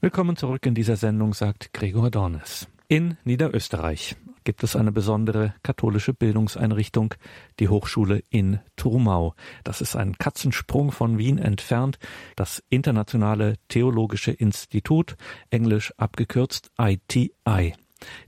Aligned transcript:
Willkommen 0.00 0.36
zurück 0.36 0.64
in 0.64 0.76
dieser 0.76 0.94
Sendung, 0.94 1.34
sagt 1.34 1.72
Gregor 1.72 2.08
Dornes. 2.08 2.68
In 2.86 3.16
Niederösterreich 3.24 4.14
gibt 4.44 4.62
es 4.62 4.76
eine 4.76 4.92
besondere 4.92 5.56
katholische 5.64 6.14
Bildungseinrichtung, 6.14 7.14
die 7.58 7.68
Hochschule 7.68 8.22
in 8.30 8.60
Trumau. 8.76 9.34
Das 9.64 9.80
ist 9.80 9.96
ein 9.96 10.16
Katzensprung 10.16 10.92
von 10.92 11.18
Wien 11.18 11.38
entfernt, 11.38 11.98
das 12.36 12.62
Internationale 12.68 13.56
Theologische 13.66 14.30
Institut, 14.30 15.16
englisch 15.50 15.92
abgekürzt 15.96 16.70
ITI. 16.78 17.74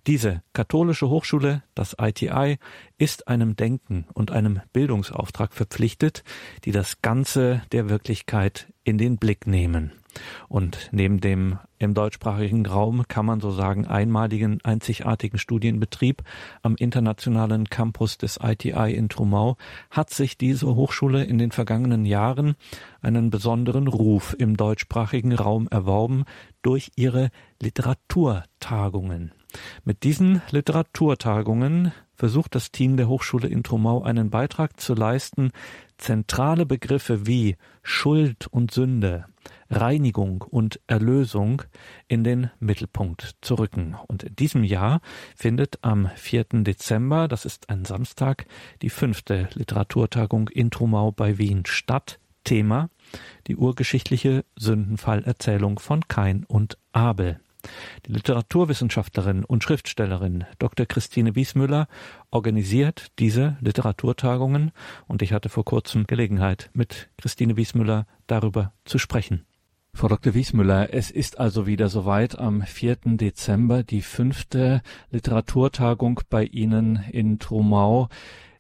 Diese 0.09 0.43
katholische 0.53 1.09
Hochschule, 1.09 1.63
das 1.77 1.95
ITI, 2.01 2.59
ist 2.99 3.29
einem 3.29 3.55
Denken 3.55 4.07
und 4.13 4.33
einem 4.33 4.61
Bildungsauftrag 4.73 5.55
verpflichtet, 5.55 6.25
die 6.65 6.73
das 6.73 7.01
Ganze 7.01 7.63
der 7.71 7.89
Wirklichkeit 7.89 8.73
in 8.83 8.99
den 8.99 9.19
Blick 9.19 9.47
nehmen. 9.47 9.93
Und 10.49 10.89
neben 10.93 11.21
dem 11.21 11.59
im 11.79 11.95
deutschsprachigen 11.95 12.67
Raum 12.67 13.05
kann 13.09 13.25
man 13.27 13.41
so 13.41 13.51
sagen 13.51 13.87
einmaligen, 13.87 14.59
einzigartigen 14.63 15.39
Studienbetrieb 15.39 16.23
am 16.63 16.77
internationalen 16.77 17.69
Campus 17.69 18.19
des 18.19 18.39
ITI 18.43 18.93
in 18.95 19.09
Trumau 19.09 19.57
hat 19.91 20.11
sich 20.11 20.37
diese 20.37 20.67
Hochschule 20.75 21.25
in 21.25 21.39
den 21.39 21.53
vergangenen 21.53 22.05
Jahren 22.05 22.55
einen 23.01 23.31
besonderen 23.31 23.89
Ruf 23.89 24.37
im 24.39 24.57
deutschsprachigen 24.57 25.33
Raum 25.33 25.69
erworben 25.71 26.25
durch 26.63 26.91
ihre 26.97 27.31
Literaturtagungen. 27.61 29.33
Mit 29.85 30.05
diesen 30.05 30.43
Literaturtagungen 30.51 31.93
versucht 32.15 32.55
das 32.55 32.71
Team 32.71 32.97
der 32.97 33.09
Hochschule 33.09 33.49
in 33.49 33.63
Trumau 33.63 34.03
einen 34.03 34.31
Beitrag 34.31 34.79
zu 34.79 34.95
leisten, 34.95 35.51
zentrale 35.97 36.67
Begriffe 36.67 37.27
wie 37.27 37.57
Schuld 37.83 38.47
und 38.49 38.71
Sünde, 38.71 39.25
Reinigung 39.71 40.43
und 40.43 40.81
Erlösung 40.87 41.63
in 42.09 42.25
den 42.25 42.51
Mittelpunkt 42.59 43.37
zu 43.41 43.55
rücken. 43.55 43.97
Und 44.09 44.25
in 44.25 44.37
diesem 44.37 44.65
Jahr 44.65 45.01
findet 45.37 45.79
am 45.83 46.11
4. 46.17 46.45
Dezember, 46.65 47.29
das 47.29 47.45
ist 47.45 47.71
ein 47.71 47.85
Samstag, 47.85 48.47
die 48.83 48.91
fünfte 48.91 49.49
Literaturtagung 49.55 50.49
in 50.49 50.71
Trumau 50.71 51.13
bei 51.13 51.39
Wien 51.39 51.65
statt. 51.67 52.19
Thema 52.45 52.89
die 53.47 53.57
urgeschichtliche 53.57 54.45
Sündenfallerzählung 54.57 55.79
von 55.79 56.07
Kain 56.09 56.45
und 56.45 56.79
Abel. 56.93 57.41
Die 58.07 58.13
Literaturwissenschaftlerin 58.13 59.45
und 59.45 59.63
Schriftstellerin 59.63 60.45
Dr. 60.59 60.87
Christine 60.87 61.35
Wiesmüller 61.35 61.89
organisiert 62.31 63.09
diese 63.19 63.59
Literaturtagungen 63.61 64.73
und 65.07 65.21
ich 65.21 65.33
hatte 65.33 65.51
vor 65.51 65.65
kurzem 65.65 66.07
Gelegenheit, 66.07 66.71
mit 66.73 67.11
Christine 67.19 67.57
Wiesmüller 67.57 68.07
darüber 68.27 68.73
zu 68.85 68.99
sprechen. 68.99 69.45
Frau 69.93 70.09
Dr. 70.09 70.35
Wiesmüller, 70.35 70.95
es 70.95 71.11
ist 71.11 71.39
also 71.39 71.67
wieder 71.67 71.89
soweit 71.89 72.39
am 72.39 72.63
4. 72.63 72.97
Dezember 73.17 73.83
die 73.83 74.03
fünfte 74.03 74.83
Literaturtagung 75.11 76.21
bei 76.31 76.45
Ihnen 76.45 77.05
in 77.11 77.39
Trumau. 77.39 78.09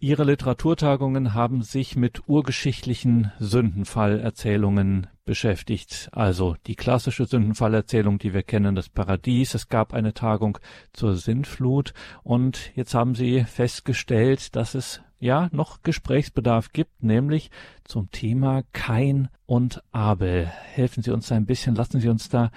Ihre 0.01 0.25
Literaturtagungen 0.25 1.33
haben 1.33 1.63
sich 1.63 1.97
mit 1.97 2.29
urgeschichtlichen 2.29 3.33
Sündenfallerzählungen 3.39 5.07
beschäftigt. 5.31 6.09
Also 6.11 6.57
die 6.67 6.75
klassische 6.75 7.25
Sündenfallerzählung, 7.25 8.19
die 8.19 8.35
wir 8.35 8.43
kennen, 8.43 8.75
das 8.75 8.89
Paradies. 8.89 9.55
Es 9.55 9.69
gab 9.69 9.95
eine 9.95 10.13
Tagung 10.13 10.59
zur 10.93 11.15
Sintflut 11.15 11.95
und 12.25 12.73
jetzt 12.75 12.95
haben 12.95 13.15
Sie 13.15 13.45
festgestellt, 13.45 14.57
dass 14.57 14.75
es 14.75 15.03
ja 15.21 15.49
noch 15.53 15.85
Gesprächsbedarf 15.85 16.73
gibt, 16.73 17.05
nämlich 17.05 17.53
zum 17.85 18.11
Thema 18.11 18.65
Kain 18.73 19.29
und 19.47 19.85
Abel. 19.93 20.47
Helfen 20.47 21.05
Sie 21.05 21.13
uns 21.13 21.31
ein 21.31 21.47
bisschen, 21.47 21.77
lassen 21.77 22.01
Sie 22.01 22.09
uns 22.09 22.29
da 22.29 22.51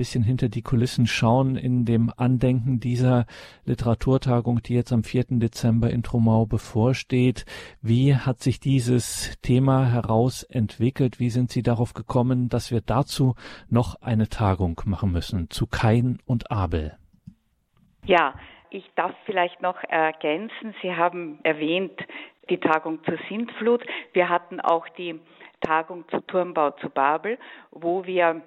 bisschen 0.00 0.24
hinter 0.24 0.48
die 0.48 0.62
Kulissen 0.62 1.06
schauen 1.06 1.56
in 1.56 1.84
dem 1.84 2.10
Andenken 2.16 2.80
dieser 2.80 3.26
Literaturtagung, 3.66 4.62
die 4.62 4.74
jetzt 4.74 4.94
am 4.94 5.04
4. 5.04 5.24
Dezember 5.32 5.90
in 5.90 6.02
Trumau 6.02 6.46
bevorsteht. 6.46 7.44
Wie 7.82 8.16
hat 8.16 8.40
sich 8.40 8.60
dieses 8.60 9.38
Thema 9.42 9.92
herausentwickelt? 9.92 11.20
Wie 11.20 11.28
sind 11.28 11.50
Sie 11.50 11.62
darauf 11.62 11.92
gekommen, 11.92 12.48
dass 12.48 12.70
wir 12.70 12.80
dazu 12.80 13.34
noch 13.68 14.00
eine 14.00 14.30
Tagung 14.30 14.80
machen 14.86 15.12
müssen 15.12 15.50
zu 15.50 15.66
Kain 15.66 16.18
und 16.24 16.50
Abel? 16.50 16.96
Ja, 18.06 18.32
ich 18.70 18.90
darf 18.96 19.12
vielleicht 19.26 19.60
noch 19.60 19.84
ergänzen. 19.84 20.74
Sie 20.80 20.94
haben 20.94 21.40
erwähnt 21.42 22.00
die 22.48 22.56
Tagung 22.58 23.04
zur 23.04 23.18
Sintflut. 23.28 23.84
Wir 24.14 24.30
hatten 24.30 24.60
auch 24.60 24.88
die 24.96 25.20
Tagung 25.60 26.08
zu 26.08 26.20
Turmbau 26.22 26.70
zu 26.70 26.88
Babel, 26.88 27.36
wo 27.70 28.06
wir 28.06 28.40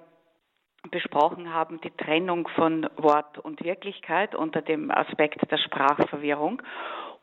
besprochen 0.92 1.54
haben, 1.54 1.80
die 1.82 1.92
Trennung 1.92 2.48
von 2.56 2.88
Wort 2.98 3.40
und 3.40 3.64
Wirklichkeit 3.64 4.36
unter 4.36 4.62
dem 4.62 4.92
Aspekt 4.92 5.50
der 5.50 5.58
Sprachverwirrung. 5.58 6.62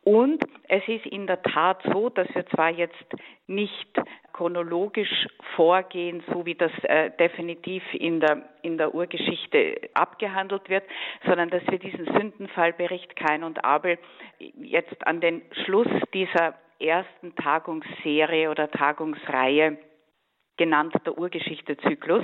Und 0.03 0.43
es 0.69 0.83
ist 0.89 1.05
in 1.05 1.27
der 1.27 1.43
Tat 1.43 1.83
so, 1.93 2.09
dass 2.09 2.27
wir 2.35 2.47
zwar 2.47 2.71
jetzt 2.71 2.95
nicht 3.47 4.01
chronologisch 4.33 5.27
vorgehen, 5.57 6.23
so 6.33 6.47
wie 6.47 6.55
das 6.55 6.73
äh, 6.85 7.11
definitiv 7.19 7.83
in 7.93 8.21
der, 8.21 8.49
in 8.63 8.79
der 8.79 8.95
Urgeschichte 8.95 9.91
abgehandelt 9.93 10.71
wird, 10.71 10.85
sondern 11.27 11.51
dass 11.51 11.63
wir 11.69 11.79
diesen 11.79 12.07
Sündenfallbericht 12.07 13.15
Kain 13.17 13.45
und 13.45 13.63
Abel 13.63 13.99
jetzt 14.39 15.07
an 15.07 15.21
den 15.21 15.43
Schluss 15.65 15.89
dieser 16.15 16.55
ersten 16.79 17.35
Tagungsserie 17.35 18.51
oder 18.51 18.71
Tagungsreihe 18.71 19.77
genannt 20.61 20.95
der 21.07 21.17
Urgeschichte-Zyklus, 21.17 22.23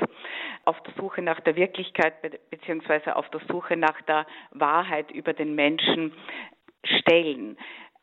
auf 0.66 0.78
der 0.82 0.92
Suche 0.98 1.22
nach 1.22 1.40
der 1.40 1.56
Wirklichkeit 1.56 2.20
beziehungsweise 2.50 3.16
auf 3.16 3.26
der 3.30 3.40
Suche 3.48 3.78
nach 3.78 3.98
der 4.02 4.26
Wahrheit 4.50 5.10
über 5.10 5.32
den 5.32 5.54
Menschen 5.54 6.12
stellen. 6.84 7.56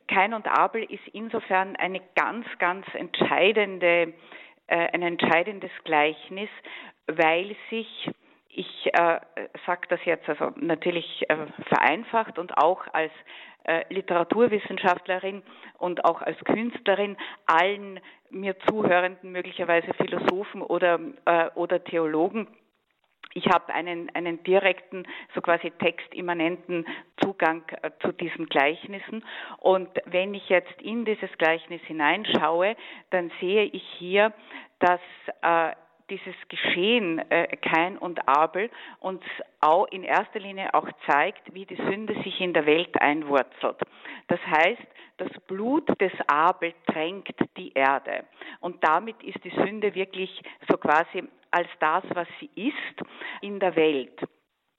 Kain 0.08 0.34
und 0.34 0.48
Abel 0.48 0.84
ist 0.86 1.08
insofern 1.14 1.76
eine 1.76 2.02
ganz, 2.16 2.48
ganz 2.58 2.88
entscheidende, 2.96 4.14
äh, 4.66 4.90
ein 4.92 5.04
entscheidendes 5.04 5.72
Gleichnis, 5.84 6.50
weil 7.06 7.56
sich 7.70 8.10
ich 8.56 8.88
äh, 8.94 9.20
sage 9.66 9.88
das 9.90 10.00
jetzt 10.06 10.30
also 10.30 10.52
natürlich 10.56 11.26
äh, 11.28 11.48
vereinfacht 11.68 12.38
und 12.38 12.56
auch 12.58 12.82
als 12.94 13.12
Literaturwissenschaftlerin 13.90 15.44
und 15.78 16.06
auch 16.06 16.22
als 16.22 16.38
Künstlerin 16.46 17.18
allen 17.46 18.00
mir 18.30 18.58
zuhörenden, 18.68 19.32
möglicherweise 19.32 19.94
Philosophen 19.94 20.62
oder, 20.62 21.00
äh, 21.26 21.50
oder 21.56 21.84
Theologen 21.84 22.48
ich 23.34 23.48
habe 23.48 23.74
einen, 23.74 24.10
einen 24.14 24.44
direkten, 24.44 25.08
so 25.34 25.42
quasi 25.42 25.72
textimmanenten 25.72 26.86
Zugang 27.24 27.64
äh, 27.82 27.92
zu 28.02 28.12
diesen 28.12 28.46
Gleichnissen. 28.48 29.26
Und 29.58 29.90
wenn 30.06 30.34
ich 30.34 30.48
jetzt 30.50 30.82
in 30.82 31.06
dieses 31.06 31.32
Gleichnis 31.38 31.82
hineinschaue, 31.84 32.76
dann 33.10 33.32
sehe 33.40 33.64
ich 33.66 33.84
hier, 33.98 34.34
dass 34.80 35.02
äh, 35.42 35.76
dieses 36.10 36.36
Geschehen 36.50 37.20
äh, 37.30 37.48
Kain 37.58 37.98
und 37.98 38.28
Abel 38.28 38.70
uns 39.00 39.22
auch 39.62 39.88
in 39.88 40.04
erster 40.04 40.40
Linie 40.40 40.74
auch 40.74 40.90
zeigt, 41.08 41.54
wie 41.54 41.66
die 41.66 41.76
Sünde 41.76 42.14
sich 42.24 42.40
in 42.42 42.54
der 42.54 42.66
Welt 42.66 43.00
einwurzelt. 43.02 43.78
Das 44.28 44.40
heißt, 44.46 44.82
das 45.18 45.30
Blut 45.48 45.90
des 46.02 46.12
Abel 46.28 46.74
tränkt 46.88 47.40
die 47.58 47.72
Erde 47.74 48.26
und 48.60 48.84
damit 48.84 49.22
ist 49.24 49.44
die 49.44 49.52
Sünde 49.52 49.94
wirklich 49.96 50.42
so 50.68 50.78
quasi 50.78 51.24
als 51.52 51.68
das, 51.80 52.04
was 52.14 52.28
sie 52.40 52.50
ist, 52.56 53.10
in 53.42 53.60
der 53.60 53.76
Welt. 53.76 54.20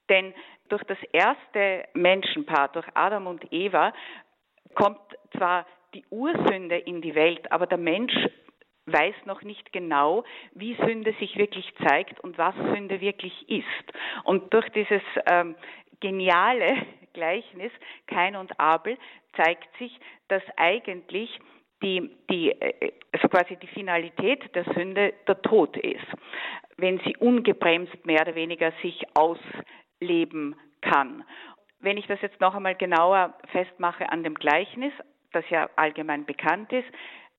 Denn 0.08 0.34
durch 0.68 0.82
das 0.84 0.98
erste 1.12 1.84
Menschenpaar, 1.94 2.68
durch 2.68 2.86
Adam 2.94 3.26
und 3.26 3.52
Eva, 3.52 3.92
kommt 4.74 5.00
zwar 5.36 5.66
die 5.94 6.04
Ursünde 6.10 6.76
in 6.76 7.00
die 7.00 7.14
Welt, 7.14 7.50
aber 7.52 7.66
der 7.66 7.78
Mensch 7.78 8.14
weiß 8.86 9.14
noch 9.24 9.42
nicht 9.42 9.72
genau, 9.72 10.24
wie 10.52 10.74
Sünde 10.74 11.14
sich 11.18 11.36
wirklich 11.36 11.72
zeigt 11.88 12.20
und 12.20 12.36
was 12.38 12.54
Sünde 12.54 13.00
wirklich 13.00 13.48
ist. 13.48 13.92
Und 14.24 14.52
durch 14.52 14.68
dieses 14.70 15.02
ähm, 15.26 15.56
geniale 16.00 16.86
Gleichnis 17.14 17.72
Kain 18.06 18.36
und 18.36 18.58
Abel 18.58 18.98
zeigt 19.36 19.68
sich, 19.78 19.98
dass 20.28 20.42
eigentlich 20.56 21.40
die, 21.82 22.10
die, 22.30 22.50
äh, 22.50 22.92
also 23.12 23.28
quasi 23.28 23.56
die 23.56 23.66
Finalität 23.68 24.54
der 24.54 24.64
Sünde 24.74 25.14
der 25.26 25.40
Tod 25.42 25.76
ist, 25.76 26.06
wenn 26.76 26.98
sie 27.00 27.16
ungebremst 27.16 28.04
mehr 28.04 28.22
oder 28.22 28.34
weniger 28.34 28.72
sich 28.82 29.04
ausleben 29.14 30.56
kann. 30.80 31.24
Wenn 31.80 31.96
ich 31.96 32.06
das 32.06 32.20
jetzt 32.22 32.40
noch 32.40 32.54
einmal 32.54 32.74
genauer 32.74 33.34
festmache 33.52 34.10
an 34.10 34.22
dem 34.22 34.34
Gleichnis, 34.34 34.92
das 35.32 35.44
ja 35.50 35.68
allgemein 35.76 36.24
bekannt 36.24 36.72
ist, 36.72 36.88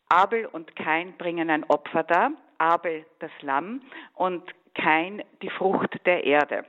Abel 0.10 0.46
und 0.46 0.76
Kain 0.76 1.18
bringen 1.18 1.50
ein 1.50 1.64
Opfer 1.66 2.04
dar, 2.04 2.32
Abel 2.58 3.06
das 3.20 3.32
Lamm 3.42 3.82
und 4.14 4.44
Kain 4.76 5.24
die 5.42 5.50
Frucht 5.50 6.06
der 6.06 6.24
Erde. 6.24 6.66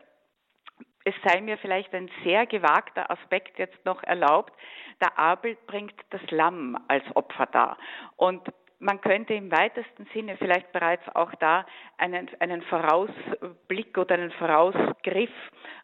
Es 1.04 1.14
sei 1.24 1.40
mir 1.40 1.56
vielleicht 1.58 1.94
ein 1.94 2.10
sehr 2.24 2.46
gewagter 2.46 3.10
Aspekt 3.10 3.58
jetzt 3.58 3.84
noch 3.84 4.02
erlaubt. 4.02 4.52
Der 5.00 5.16
Abel 5.18 5.56
bringt 5.66 5.94
das 6.10 6.20
Lamm 6.30 6.76
als 6.88 7.04
Opfer 7.14 7.46
dar. 7.46 7.78
Und 8.16 8.42
man 8.78 9.00
könnte 9.00 9.34
im 9.34 9.50
weitesten 9.50 10.06
Sinne 10.12 10.36
vielleicht 10.36 10.70
bereits 10.72 11.04
auch 11.14 11.32
da 11.36 11.64
einen, 11.96 12.28
einen 12.40 12.62
Vorausblick 12.62 13.96
oder 13.96 14.14
einen 14.14 14.32
Vorausgriff 14.32 15.30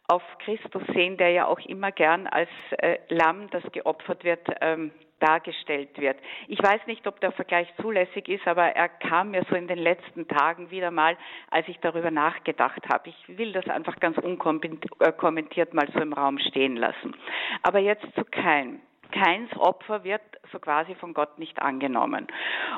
auf 0.08 0.22
Christus 0.44 0.82
sehen, 0.92 1.16
der 1.16 1.30
ja 1.30 1.46
auch 1.46 1.60
immer 1.60 1.92
gern 1.92 2.26
als 2.26 2.50
äh, 2.78 2.98
Lamm, 3.08 3.48
das 3.50 3.62
geopfert 3.72 4.24
wird, 4.24 4.46
ähm, 4.60 4.90
dargestellt 5.22 5.98
wird. 5.98 6.18
Ich 6.48 6.62
weiß 6.62 6.86
nicht, 6.86 7.06
ob 7.06 7.20
der 7.20 7.32
Vergleich 7.32 7.68
zulässig 7.80 8.28
ist, 8.28 8.46
aber 8.46 8.64
er 8.64 8.88
kam 8.88 9.30
mir 9.30 9.44
so 9.48 9.54
in 9.54 9.68
den 9.68 9.78
letzten 9.78 10.26
Tagen 10.28 10.70
wieder 10.70 10.90
mal, 10.90 11.16
als 11.50 11.68
ich 11.68 11.78
darüber 11.80 12.10
nachgedacht 12.10 12.82
habe. 12.92 13.08
Ich 13.08 13.38
will 13.38 13.52
das 13.52 13.68
einfach 13.68 13.98
ganz 14.00 14.18
unkommentiert 14.18 15.74
mal 15.74 15.88
so 15.92 16.00
im 16.00 16.12
Raum 16.12 16.38
stehen 16.38 16.76
lassen. 16.76 17.14
Aber 17.62 17.78
jetzt 17.78 18.06
zu 18.14 18.24
Kain. 18.24 18.80
Keins 19.12 19.54
Opfer 19.58 20.04
wird 20.04 20.22
so 20.50 20.58
quasi 20.58 20.94
von 20.94 21.12
Gott 21.12 21.38
nicht 21.38 21.60
angenommen. 21.60 22.26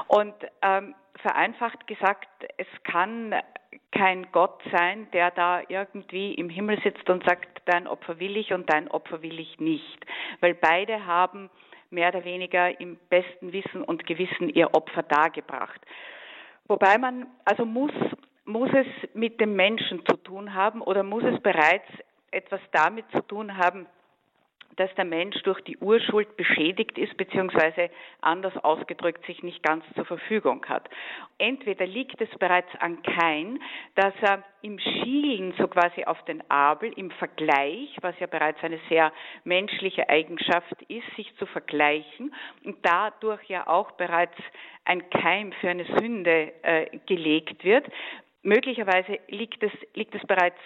Und 0.08 0.34
ähm, 0.62 0.94
vereinfacht 1.22 1.86
gesagt, 1.86 2.28
es 2.56 2.66
kann 2.82 3.34
kein 3.92 4.30
Gott 4.32 4.62
sein, 4.72 5.08
der 5.12 5.30
da 5.30 5.62
irgendwie 5.68 6.34
im 6.34 6.48
Himmel 6.48 6.80
sitzt 6.82 7.08
und 7.08 7.24
sagt, 7.24 7.62
dein 7.66 7.86
Opfer 7.86 8.18
will 8.18 8.36
ich 8.36 8.52
und 8.52 8.70
dein 8.70 8.88
Opfer 8.88 9.22
will 9.22 9.38
ich 9.38 9.58
nicht. 9.60 10.06
Weil 10.40 10.54
beide 10.54 11.06
haben 11.06 11.50
mehr 11.90 12.08
oder 12.08 12.24
weniger 12.24 12.80
im 12.80 12.98
besten 13.08 13.52
Wissen 13.52 13.82
und 13.82 14.06
Gewissen 14.06 14.48
ihr 14.48 14.74
Opfer 14.74 15.02
dargebracht. 15.02 15.80
Wobei 16.66 16.98
man, 16.98 17.26
also 17.44 17.64
muss, 17.64 17.92
muss 18.44 18.70
es 18.72 18.86
mit 19.14 19.40
dem 19.40 19.54
Menschen 19.54 20.04
zu 20.06 20.16
tun 20.16 20.54
haben 20.54 20.80
oder 20.80 21.02
muss 21.02 21.24
es 21.24 21.40
bereits 21.40 21.86
etwas 22.30 22.60
damit 22.72 23.04
zu 23.12 23.20
tun 23.20 23.56
haben, 23.56 23.86
dass 24.76 24.94
der 24.94 25.04
Mensch 25.04 25.40
durch 25.42 25.60
die 25.62 25.78
Urschuld 25.78 26.36
beschädigt 26.36 26.98
ist, 26.98 27.16
beziehungsweise 27.16 27.90
anders 28.20 28.56
ausgedrückt 28.64 29.24
sich 29.26 29.42
nicht 29.42 29.62
ganz 29.62 29.84
zur 29.94 30.04
Verfügung 30.04 30.64
hat. 30.66 30.88
Entweder 31.38 31.86
liegt 31.86 32.20
es 32.20 32.30
bereits 32.38 32.68
an 32.80 33.02
Kain, 33.02 33.60
dass 33.94 34.14
er 34.20 34.42
im 34.62 34.78
Schielen 34.78 35.52
so 35.58 35.68
quasi 35.68 36.04
auf 36.04 36.22
den 36.24 36.48
Abel, 36.50 36.92
im 36.96 37.10
Vergleich, 37.12 37.96
was 38.00 38.18
ja 38.18 38.26
bereits 38.26 38.62
eine 38.62 38.80
sehr 38.88 39.12
menschliche 39.44 40.08
Eigenschaft 40.08 40.82
ist, 40.88 41.06
sich 41.16 41.34
zu 41.36 41.46
vergleichen 41.46 42.34
und 42.64 42.78
dadurch 42.82 43.42
ja 43.44 43.66
auch 43.66 43.92
bereits 43.92 44.36
ein 44.84 45.08
Keim 45.10 45.52
für 45.60 45.68
eine 45.68 45.84
Sünde 45.84 46.52
äh, 46.62 46.98
gelegt 47.06 47.64
wird. 47.64 47.86
Möglicherweise 48.42 49.18
liegt 49.28 49.62
es, 49.62 49.72
liegt 49.94 50.14
es 50.14 50.22
bereits 50.26 50.58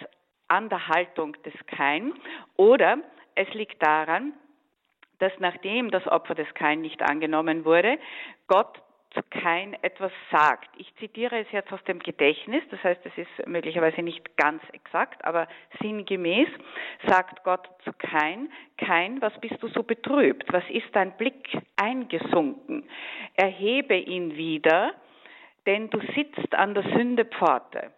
an 0.49 0.69
der 0.69 0.87
Haltung 0.87 1.35
des 1.43 1.53
Kain 1.67 2.13
oder 2.57 2.97
es 3.39 3.53
liegt 3.53 3.81
daran, 3.81 4.33
dass 5.19 5.31
nachdem 5.39 5.91
das 5.91 6.05
Opfer 6.07 6.35
des 6.35 6.53
Kain 6.55 6.81
nicht 6.81 7.01
angenommen 7.01 7.63
wurde, 7.63 7.97
Gott 8.47 8.81
zu 9.13 9.21
Kain 9.29 9.75
etwas 9.81 10.11
sagt. 10.29 10.69
Ich 10.77 10.93
zitiere 10.97 11.39
es 11.39 11.47
jetzt 11.51 11.71
aus 11.71 11.83
dem 11.85 11.99
Gedächtnis, 11.99 12.61
das 12.69 12.83
heißt, 12.83 13.01
es 13.05 13.17
ist 13.17 13.47
möglicherweise 13.47 14.01
nicht 14.03 14.37
ganz 14.37 14.61
exakt, 14.73 15.23
aber 15.25 15.47
sinngemäß 15.81 16.49
sagt 17.07 17.43
Gott 17.43 17.67
zu 17.85 17.91
Kain, 17.93 18.51
Kain, 18.77 19.21
was 19.21 19.33
bist 19.39 19.63
du 19.63 19.67
so 19.69 19.83
betrübt? 19.83 20.51
Was 20.51 20.63
ist 20.69 20.87
dein 20.91 21.15
Blick 21.17 21.57
eingesunken? 21.77 22.87
Erhebe 23.35 23.95
ihn 23.95 24.35
wieder, 24.35 24.93
denn 25.65 25.89
du 25.89 25.99
sitzt 26.13 26.53
an 26.53 26.73
der 26.73 26.83
Sündepforte. 26.83 27.91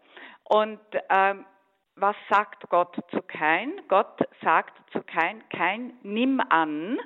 Und 0.45 0.79
ähm, 1.09 1.45
was 1.95 2.15
sagt 2.29 2.67
Gott 2.69 2.95
zu 3.11 3.21
Kain? 3.21 3.81
Gott 3.88 4.19
sagt 4.41 4.73
zu 4.91 5.01
Kain, 5.03 5.43
Kain, 5.49 5.93
nimm 6.03 6.41
an, 6.49 6.99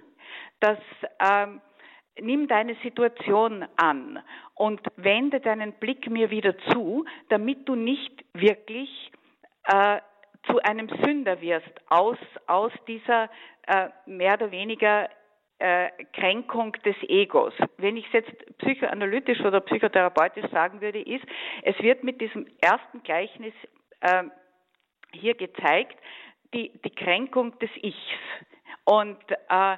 dass 0.60 0.80
ähm, 1.20 1.62
nimm 2.20 2.48
deine 2.48 2.76
Situation 2.84 3.66
an 3.76 4.20
und 4.54 4.82
wende 4.96 5.40
deinen 5.40 5.74
Blick 5.74 6.10
mir 6.10 6.30
wieder 6.30 6.58
zu, 6.70 7.06
damit 7.30 7.68
du 7.68 7.76
nicht 7.76 8.24
wirklich 8.34 9.12
äh, 9.66 10.00
zu 10.48 10.60
einem 10.62 10.90
Sünder 11.04 11.42
wirst 11.42 11.72
aus, 11.90 12.18
aus 12.48 12.72
dieser 12.88 13.30
äh, 13.68 13.90
mehr 14.06 14.36
oder 14.36 14.52
weniger 14.52 15.10
äh, 15.58 15.90
Kränkung 16.14 16.74
des 16.86 16.96
Egos. 17.04 17.54
Wenn 17.78 17.98
ich 17.98 18.06
es 18.08 18.14
jetzt 18.14 18.58
psychoanalytisch 18.60 19.40
oder 19.42 19.62
psychotherapeutisch 19.62 20.50
sagen 20.52 20.82
würde, 20.82 21.02
ist, 21.02 21.26
es 21.64 21.78
wird 21.80 22.04
mit 22.04 22.22
diesem 22.22 22.46
ersten 22.62 23.02
Gleichnis 23.04 23.54
äh, 24.02 24.24
hier 25.16 25.36
gezeigt, 25.36 25.98
die, 26.54 26.72
die 26.84 26.90
Kränkung 26.90 27.58
des 27.60 27.70
Ichs. 27.82 27.96
Und 28.86 29.20
äh, 29.50 29.78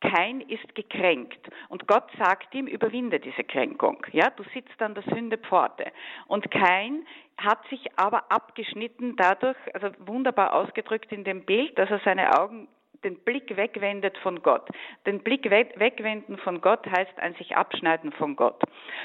kein 0.00 0.40
ist 0.42 0.74
gekränkt. 0.74 1.48
Und 1.68 1.86
Gott 1.86 2.08
sagt 2.18 2.54
ihm, 2.54 2.66
überwinde 2.66 3.18
diese 3.18 3.44
Kränkung. 3.44 4.04
Ja, 4.12 4.30
du 4.30 4.44
sitzt 4.54 4.80
an 4.80 4.94
der 4.94 5.04
Sündepforte. 5.04 5.90
Und 6.26 6.50
kein 6.50 7.06
hat 7.38 7.66
sich 7.68 7.80
aber 7.96 8.30
abgeschnitten 8.30 9.16
dadurch, 9.16 9.56
also 9.74 9.88
wunderbar 10.00 10.54
ausgedrückt 10.54 11.12
in 11.12 11.24
dem 11.24 11.44
Bild, 11.44 11.78
dass 11.78 11.90
er 11.90 12.00
seine 12.04 12.38
Augen 12.38 12.68
den 13.04 13.18
Blick 13.20 13.56
wegwendet 13.56 14.16
von 14.18 14.42
Gott. 14.42 14.68
Den 15.06 15.20
Blick 15.20 15.50
wegwenden 15.50 16.38
von 16.38 16.60
Gott 16.60 16.86
heißt 16.86 17.18
ein 17.18 17.34
sich 17.34 17.56
abschneiden 17.56 18.12
von 18.12 18.36
Gott. 18.36 18.62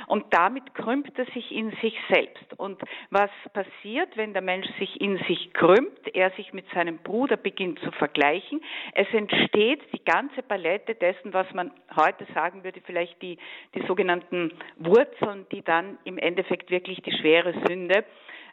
Und 0.08 0.26
damit 0.32 0.74
krümmt 0.74 1.18
er 1.18 1.26
sich 1.34 1.52
in 1.52 1.72
sich 1.82 1.98
selbst. 2.10 2.54
Und 2.58 2.82
was 3.10 3.30
passiert, 3.54 4.16
wenn 4.18 4.34
der 4.34 4.42
Mensch 4.42 4.68
sich 4.80 5.00
in 5.00 5.18
sich 5.28 5.54
krümmt, 5.54 6.14
er 6.14 6.32
sich 6.32 6.54
mit 6.54 6.66
seinem 6.74 6.98
Bruder 7.00 7.38
beginnt 7.38 7.80
zu 7.80 7.92
vergleichen? 7.92 8.62
Es 8.94 9.08
entsteht 9.14 9.82
die 9.94 10.04
ganze 10.04 10.42
Palette 10.44 10.96
dessen, 10.96 11.34
was 11.34 11.52
man 11.54 11.72
heute 11.96 12.26
sagen 12.34 12.64
würde, 12.64 12.82
vielleicht 12.86 13.22
die, 13.22 13.38
die 13.76 13.86
sogenannten 13.88 14.54
Wurzeln, 14.78 15.46
die 15.52 15.62
dann 15.62 15.98
im 16.04 16.18
Endeffekt 16.18 16.72
wirklich 16.72 17.02
die 17.02 17.12
schwere 17.12 17.54
Sünde 17.68 18.04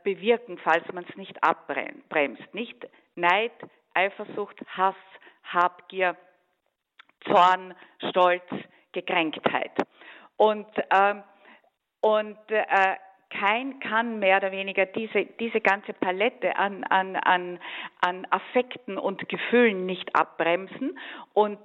bewirken, 0.05 0.59
falls 0.63 0.85
man 0.93 1.05
es 1.09 1.17
nicht 1.17 1.43
abbremst. 1.43 2.43
Nicht 2.55 2.89
Neid, 3.15 3.53
Eifersucht, 3.95 4.57
Hass, 4.77 4.95
Habgier, 5.53 6.17
Zorn, 7.25 7.75
Stolz, 8.09 8.45
Gekränktheit. 8.93 9.73
Und, 10.37 10.67
äh, 10.91 11.15
und 12.01 12.39
äh, 12.49 12.97
kein 13.31 13.79
kann 13.81 14.19
mehr 14.19 14.39
oder 14.39 14.53
weniger 14.53 14.87
diese, 14.87 15.27
diese 15.39 15.61
ganze 15.61 15.93
Palette 15.93 16.57
an, 16.57 16.85
an, 16.85 17.17
an, 17.17 17.59
an 18.01 18.27
Affekten 18.31 18.97
und 18.97 19.29
Gefühlen 19.29 19.85
nicht 19.85 20.15
abbremsen 20.15 20.99
und 21.35 21.59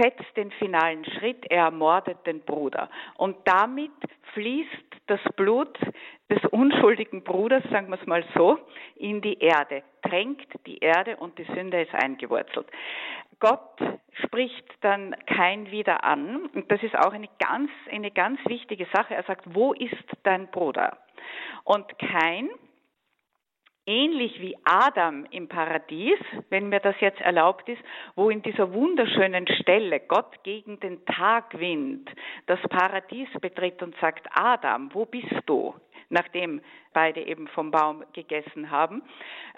setzt 0.00 0.36
den 0.36 0.50
finalen 0.52 1.04
Schritt, 1.04 1.44
er 1.50 1.64
ermordet 1.64 2.18
den 2.26 2.40
Bruder. 2.40 2.88
Und 3.16 3.36
damit 3.44 3.90
fließt 4.34 4.70
das 5.06 5.20
Blut 5.36 5.78
des 6.30 6.42
unschuldigen 6.50 7.22
Bruders, 7.22 7.64
sagen 7.70 7.88
wir 7.88 8.00
es 8.00 8.06
mal 8.06 8.24
so, 8.34 8.58
in 8.96 9.20
die 9.20 9.38
Erde, 9.38 9.82
tränkt 10.02 10.48
die 10.66 10.78
Erde 10.78 11.16
und 11.16 11.38
die 11.38 11.44
Sünde 11.44 11.82
ist 11.82 11.94
eingewurzelt. 11.94 12.66
Gott 13.40 13.76
spricht 14.24 14.64
dann 14.82 15.16
kein 15.26 15.70
wieder 15.70 16.04
an. 16.04 16.46
Und 16.54 16.70
das 16.70 16.82
ist 16.82 16.96
auch 16.96 17.12
eine 17.12 17.28
ganz, 17.40 17.70
eine 17.90 18.12
ganz 18.12 18.38
wichtige 18.46 18.86
Sache. 18.94 19.14
Er 19.14 19.24
sagt, 19.24 19.44
wo 19.52 19.72
ist 19.72 20.04
dein 20.22 20.46
Bruder? 20.48 20.96
Und 21.64 21.86
kein, 21.98 22.48
ähnlich 23.86 24.40
wie 24.40 24.56
Adam 24.64 25.26
im 25.30 25.48
Paradies, 25.48 26.18
wenn 26.50 26.68
mir 26.68 26.80
das 26.80 26.94
jetzt 27.00 27.20
erlaubt 27.20 27.68
ist, 27.68 27.82
wo 28.14 28.30
in 28.30 28.42
dieser 28.42 28.72
wunderschönen 28.72 29.46
Stelle 29.48 30.00
Gott 30.00 30.42
gegen 30.44 30.80
den 30.80 31.04
Tagwind 31.06 32.10
das 32.46 32.60
Paradies 32.68 33.28
betritt 33.40 33.82
und 33.82 33.94
sagt, 34.00 34.26
Adam, 34.32 34.92
wo 34.94 35.04
bist 35.04 35.34
du? 35.46 35.74
nachdem 36.12 36.60
beide 36.92 37.22
eben 37.22 37.48
vom 37.48 37.70
Baum 37.70 38.04
gegessen 38.12 38.70
haben. 38.70 39.02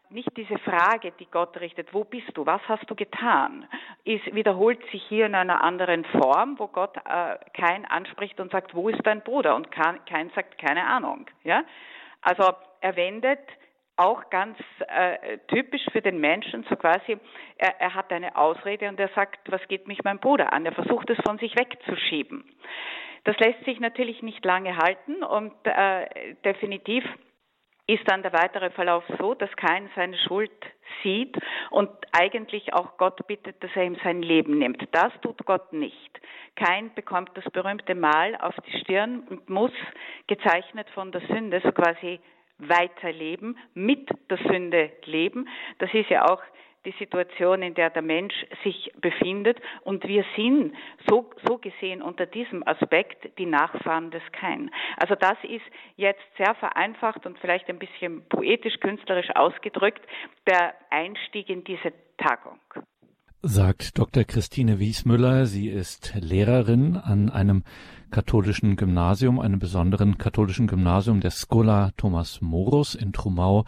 Nicht 0.08 0.34
diese 0.36 0.58
Frage, 0.58 1.12
die 1.18 1.26
Gott 1.26 1.58
richtet, 1.60 1.92
wo 1.92 2.04
bist 2.04 2.30
du, 2.34 2.46
was 2.46 2.60
hast 2.68 2.88
du 2.88 2.94
getan, 2.94 3.66
ist, 4.04 4.32
wiederholt 4.34 4.80
sich 4.90 5.02
hier 5.08 5.26
in 5.26 5.34
einer 5.34 5.62
anderen 5.62 6.04
Form, 6.04 6.58
wo 6.58 6.68
Gott 6.68 6.96
äh, 6.96 7.36
kein 7.54 7.84
anspricht 7.86 8.38
und 8.38 8.52
sagt, 8.52 8.74
wo 8.74 8.88
ist 8.88 9.04
dein 9.04 9.22
Bruder? 9.22 9.56
Und 9.56 9.70
kein 9.72 10.30
sagt, 10.34 10.58
keine 10.58 10.86
Ahnung. 10.86 11.26
Ja? 11.42 11.64
Also 12.22 12.52
er 12.80 12.96
wendet 12.96 13.40
auch 13.96 14.28
ganz 14.30 14.58
äh, 14.88 15.38
typisch 15.48 15.84
für 15.92 16.02
den 16.02 16.18
Menschen, 16.18 16.64
so 16.68 16.76
quasi, 16.76 17.18
er, 17.58 17.80
er 17.80 17.94
hat 17.94 18.12
eine 18.12 18.36
Ausrede 18.36 18.88
und 18.88 18.98
er 18.98 19.08
sagt, 19.14 19.50
was 19.50 19.66
geht 19.68 19.86
mich 19.86 20.02
mein 20.02 20.18
Bruder 20.18 20.52
an? 20.52 20.66
Er 20.66 20.72
versucht 20.72 21.10
es 21.10 21.18
von 21.24 21.38
sich 21.38 21.54
wegzuschieben. 21.56 22.44
Das 23.24 23.38
lässt 23.38 23.64
sich 23.64 23.80
natürlich 23.80 24.22
nicht 24.22 24.44
lange 24.44 24.76
halten 24.76 25.22
und 25.22 25.54
äh, 25.64 26.34
definitiv 26.44 27.04
ist 27.86 28.02
dann 28.06 28.22
der 28.22 28.32
weitere 28.32 28.70
Verlauf 28.70 29.04
so, 29.18 29.34
dass 29.34 29.54
kein 29.56 29.90
seine 29.94 30.16
Schuld 30.18 30.50
sieht 31.02 31.36
und 31.70 31.90
eigentlich 32.12 32.72
auch 32.72 32.96
Gott 32.96 33.26
bittet, 33.26 33.62
dass 33.62 33.70
er 33.74 33.84
ihm 33.84 33.96
sein 34.02 34.22
Leben 34.22 34.58
nimmt. 34.58 34.82
Das 34.92 35.12
tut 35.20 35.44
Gott 35.44 35.72
nicht. 35.72 36.20
Kein 36.56 36.94
bekommt 36.94 37.30
das 37.34 37.44
berühmte 37.50 37.94
Mal 37.94 38.36
auf 38.36 38.54
die 38.66 38.78
Stirn 38.80 39.20
und 39.28 39.50
muss 39.50 39.72
gezeichnet 40.26 40.88
von 40.90 41.12
der 41.12 41.20
Sünde 41.22 41.60
so 41.62 41.72
quasi 41.72 42.20
weiterleben, 42.58 43.58
mit 43.74 44.08
der 44.30 44.38
Sünde 44.38 44.90
leben. 45.04 45.48
Das 45.78 45.92
ist 45.92 46.10
ja 46.10 46.24
auch 46.26 46.42
die 46.84 46.94
Situation, 46.98 47.62
in 47.62 47.74
der 47.74 47.90
der 47.90 48.02
Mensch 48.02 48.34
sich 48.62 48.92
befindet. 49.00 49.58
Und 49.82 50.06
wir 50.06 50.24
sind 50.36 50.74
so, 51.08 51.30
so 51.46 51.58
gesehen 51.58 52.02
unter 52.02 52.26
diesem 52.26 52.66
Aspekt 52.66 53.38
die 53.38 53.46
Nachfahren 53.46 54.10
des 54.10 54.22
Kain. 54.32 54.70
Also 54.96 55.14
das 55.14 55.36
ist 55.44 55.64
jetzt 55.96 56.22
sehr 56.36 56.54
vereinfacht 56.54 57.26
und 57.26 57.38
vielleicht 57.38 57.68
ein 57.68 57.78
bisschen 57.78 58.28
poetisch-künstlerisch 58.28 59.30
ausgedrückt 59.34 60.02
der 60.46 60.74
Einstieg 60.90 61.48
in 61.48 61.64
diese 61.64 61.92
Tagung 62.18 62.60
sagt 63.46 63.98
Dr. 63.98 64.24
Christine 64.24 64.78
Wiesmüller. 64.78 65.44
Sie 65.44 65.68
ist 65.68 66.14
Lehrerin 66.18 66.96
an 66.96 67.28
einem 67.28 67.62
katholischen 68.14 68.76
Gymnasium, 68.76 69.40
einem 69.40 69.58
besonderen 69.58 70.18
katholischen 70.18 70.68
Gymnasium 70.68 71.18
der 71.18 71.32
Schola 71.32 71.90
Thomas 71.96 72.40
Morus 72.40 72.94
in 72.94 73.12
Trumau 73.12 73.64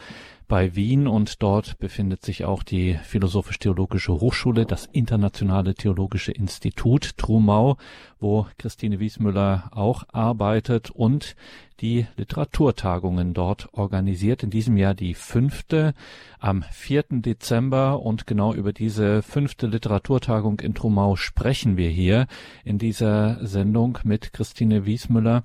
bei 0.48 0.76
Wien 0.76 1.08
und 1.08 1.42
dort 1.42 1.78
befindet 1.78 2.24
sich 2.24 2.44
auch 2.44 2.62
die 2.62 2.94
Philosophisch-Theologische 3.02 4.12
Hochschule, 4.12 4.64
das 4.64 4.86
Internationale 4.86 5.74
Theologische 5.74 6.30
Institut 6.30 7.18
Trumau, 7.18 7.76
wo 8.20 8.46
Christine 8.56 9.00
Wiesmüller 9.00 9.70
auch 9.72 10.04
arbeitet 10.12 10.90
und 10.90 11.34
die 11.80 12.06
Literaturtagungen 12.16 13.34
dort 13.34 13.68
organisiert. 13.72 14.42
In 14.42 14.50
diesem 14.50 14.76
Jahr 14.76 14.94
die 14.94 15.14
fünfte 15.14 15.94
am 16.38 16.64
4. 16.70 17.04
Dezember 17.10 18.00
und 18.00 18.26
genau 18.26 18.54
über 18.54 18.72
diese 18.72 19.22
fünfte 19.22 19.66
Literaturtagung 19.66 20.60
in 20.60 20.74
Trumau 20.74 21.16
sprechen 21.16 21.76
wir 21.76 21.90
hier 21.90 22.28
in 22.64 22.78
dieser 22.78 23.44
Sendung 23.44 23.98
mit 24.04 24.32
Christine 24.36 24.84
Wiesmüller. 24.84 25.44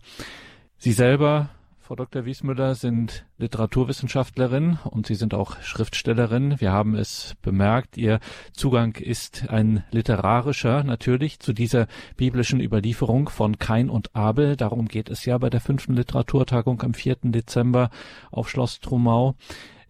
Sie 0.77 0.91
selber 0.91 1.49
Frau 1.79 1.95
Dr. 1.95 2.25
Wiesmüller 2.25 2.75
sind 2.75 3.25
Literaturwissenschaftlerin 3.37 4.79
und 4.83 5.07
Sie 5.07 5.15
sind 5.15 5.33
auch 5.33 5.61
Schriftstellerin. 5.61 6.61
Wir 6.61 6.71
haben 6.71 6.95
es 6.95 7.35
bemerkt, 7.41 7.97
Ihr 7.97 8.19
Zugang 8.53 8.95
ist 8.95 9.49
ein 9.49 9.83
literarischer 9.91 10.83
natürlich 10.83 11.39
zu 11.39 11.51
dieser 11.53 11.87
biblischen 12.15 12.61
Überlieferung 12.61 13.29
von 13.29 13.59
Kain 13.59 13.89
und 13.89 14.15
Abel. 14.15 14.55
Darum 14.55 14.87
geht 14.87 15.09
es 15.09 15.25
ja 15.25 15.37
bei 15.37 15.49
der 15.49 15.59
fünften 15.59 15.93
Literaturtagung 15.93 16.81
am 16.81 16.93
4. 16.93 17.17
Dezember 17.23 17.89
auf 18.29 18.49
Schloss 18.49 18.79
Trumau. 18.79 19.35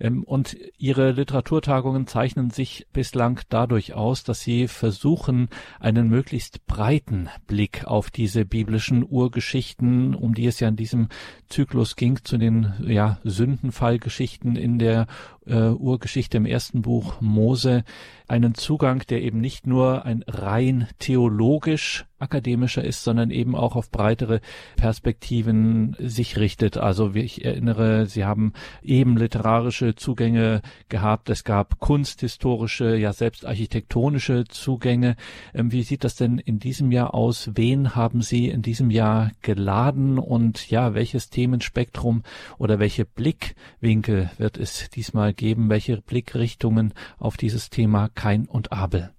Ähm, 0.01 0.23
und 0.23 0.57
ihre 0.77 1.11
Literaturtagungen 1.11 2.07
zeichnen 2.07 2.49
sich 2.49 2.87
bislang 2.91 3.39
dadurch 3.49 3.93
aus, 3.93 4.23
dass 4.23 4.41
sie 4.41 4.67
versuchen, 4.67 5.49
einen 5.79 6.09
möglichst 6.09 6.65
breiten 6.65 7.29
Blick 7.45 7.85
auf 7.85 8.09
diese 8.09 8.43
biblischen 8.43 9.05
Urgeschichten, 9.07 10.15
um 10.15 10.33
die 10.33 10.47
es 10.47 10.59
ja 10.59 10.67
in 10.67 10.75
diesem 10.75 11.09
Zyklus 11.49 11.95
ging, 11.95 12.19
zu 12.23 12.37
den 12.37 12.73
ja, 12.83 13.19
Sündenfallgeschichten 13.23 14.55
in 14.55 14.79
der 14.79 15.05
äh, 15.45 15.69
Urgeschichte 15.69 16.37
im 16.37 16.45
ersten 16.45 16.81
Buch 16.81 17.19
Mose 17.21 17.83
einen 18.27 18.55
Zugang, 18.55 19.03
der 19.09 19.21
eben 19.21 19.41
nicht 19.41 19.67
nur 19.67 20.05
ein 20.05 20.23
rein 20.27 20.87
theologisch 20.99 22.05
akademischer 22.21 22.83
ist, 22.83 23.03
sondern 23.03 23.31
eben 23.31 23.55
auch 23.55 23.75
auf 23.75 23.91
breitere 23.91 24.39
Perspektiven 24.77 25.95
sich 25.99 26.37
richtet. 26.37 26.77
Also 26.77 27.13
ich 27.15 27.43
erinnere, 27.43 28.05
Sie 28.05 28.23
haben 28.23 28.53
eben 28.83 29.17
literarische 29.17 29.95
Zugänge 29.95 30.61
gehabt, 30.87 31.29
es 31.29 31.43
gab 31.43 31.79
kunsthistorische, 31.79 32.95
ja 32.95 33.11
selbst 33.11 33.45
architektonische 33.45 34.45
Zugänge. 34.45 35.15
Ähm, 35.53 35.71
wie 35.71 35.83
sieht 35.83 36.03
das 36.03 36.15
denn 36.15 36.37
in 36.37 36.59
diesem 36.59 36.91
Jahr 36.91 37.13
aus? 37.13 37.49
Wen 37.55 37.95
haben 37.95 38.21
Sie 38.21 38.47
in 38.47 38.61
diesem 38.61 38.91
Jahr 38.91 39.31
geladen 39.41 40.19
und 40.19 40.69
ja, 40.69 40.93
welches 40.93 41.29
Themenspektrum 41.29 42.23
oder 42.57 42.79
welche 42.79 43.05
Blickwinkel 43.05 44.29
wird 44.37 44.57
es 44.57 44.89
diesmal 44.91 45.30
mal 45.31 45.33
geben, 45.33 45.69
welche 45.69 46.01
Blickrichtungen 46.01 46.93
auf 47.19 47.37
dieses 47.37 47.69
Thema 47.69 48.09
Kain 48.15 48.47
und 48.51 48.71
Abel? 48.71 49.11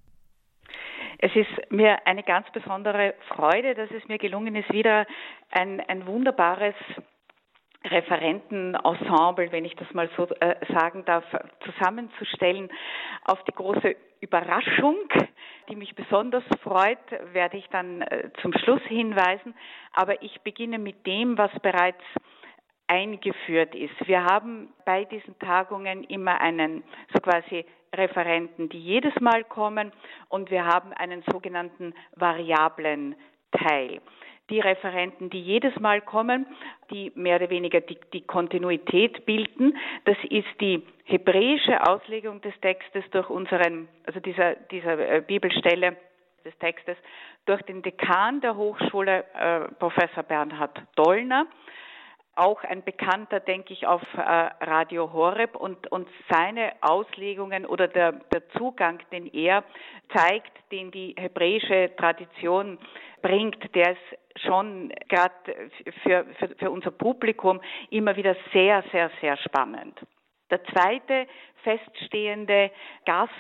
Es 1.18 1.34
ist 1.36 1.70
mir 1.70 2.06
eine 2.06 2.22
ganz 2.22 2.46
besondere 2.52 3.14
Freude, 3.28 3.74
dass 3.74 3.90
es 3.90 4.06
mir 4.08 4.18
gelungen 4.18 4.56
ist, 4.56 4.70
wieder 4.72 5.06
ein, 5.50 5.80
ein 5.80 6.06
wunderbares 6.06 6.74
Referentenensemble, 7.84 9.52
wenn 9.52 9.64
ich 9.64 9.74
das 9.76 9.92
mal 9.94 10.08
so 10.16 10.26
äh, 10.40 10.56
sagen 10.74 11.04
darf, 11.04 11.24
zusammenzustellen. 11.64 12.68
Auf 13.24 13.42
die 13.44 13.52
große 13.52 13.96
Überraschung, 14.20 14.96
die 15.68 15.76
mich 15.76 15.94
besonders 15.94 16.44
freut, 16.62 16.98
werde 17.32 17.56
ich 17.56 17.68
dann 17.68 18.02
äh, 18.02 18.30
zum 18.42 18.52
Schluss 18.52 18.82
hinweisen. 18.88 19.54
Aber 19.94 20.22
ich 20.22 20.40
beginne 20.42 20.78
mit 20.78 21.06
dem, 21.06 21.38
was 21.38 21.52
bereits 21.60 22.02
eingeführt 22.86 23.74
ist. 23.74 23.94
Wir 24.06 24.24
haben 24.24 24.72
bei 24.84 25.04
diesen 25.04 25.38
Tagungen 25.38 26.04
immer 26.04 26.40
einen 26.40 26.84
so 27.12 27.20
quasi 27.20 27.64
Referenten, 27.94 28.68
die 28.68 28.80
jedes 28.80 29.14
Mal 29.20 29.44
kommen 29.44 29.92
und 30.28 30.50
wir 30.50 30.64
haben 30.64 30.92
einen 30.94 31.22
sogenannten 31.30 31.94
variablen 32.16 33.14
Teil. 33.52 34.00
Die 34.50 34.60
Referenten, 34.60 35.30
die 35.30 35.40
jedes 35.40 35.78
Mal 35.78 36.00
kommen, 36.00 36.46
die 36.90 37.12
mehr 37.14 37.36
oder 37.36 37.50
weniger 37.50 37.80
die, 37.80 37.98
die 38.12 38.22
Kontinuität 38.22 39.24
bilden, 39.24 39.76
das 40.04 40.16
ist 40.28 40.48
die 40.60 40.82
hebräische 41.04 41.86
Auslegung 41.86 42.40
des 42.40 42.58
Textes 42.60 43.04
durch 43.12 43.30
unseren, 43.30 43.88
also 44.06 44.20
dieser, 44.20 44.56
dieser 44.70 44.98
äh, 44.98 45.20
Bibelstelle 45.20 45.96
des 46.44 46.56
Textes, 46.58 46.96
durch 47.46 47.62
den 47.62 47.82
Dekan 47.82 48.40
der 48.40 48.56
Hochschule, 48.56 49.24
äh, 49.34 49.60
Professor 49.78 50.22
Bernhard 50.22 50.82
Dollner 50.96 51.46
auch 52.34 52.64
ein 52.64 52.82
Bekannter, 52.82 53.40
denke 53.40 53.72
ich, 53.72 53.86
auf 53.86 54.02
äh, 54.14 54.20
Radio 54.20 55.12
Horeb 55.12 55.56
und, 55.56 55.90
und 55.92 56.08
seine 56.30 56.72
Auslegungen 56.80 57.66
oder 57.66 57.88
der, 57.88 58.12
der 58.12 58.48
Zugang, 58.50 59.00
den 59.10 59.26
er 59.26 59.64
zeigt, 60.14 60.52
den 60.70 60.90
die 60.90 61.14
hebräische 61.18 61.90
Tradition 61.96 62.78
bringt, 63.20 63.74
der 63.74 63.92
ist 63.92 64.42
schon 64.44 64.92
gerade 65.08 65.34
für, 66.02 66.24
für, 66.38 66.48
für 66.56 66.70
unser 66.70 66.90
Publikum 66.90 67.60
immer 67.90 68.16
wieder 68.16 68.34
sehr, 68.52 68.82
sehr, 68.92 69.10
sehr 69.20 69.36
spannend. 69.36 69.98
Der 70.50 70.64
zweite 70.64 71.26
feststehende 71.62 72.70
Gast 73.04 73.32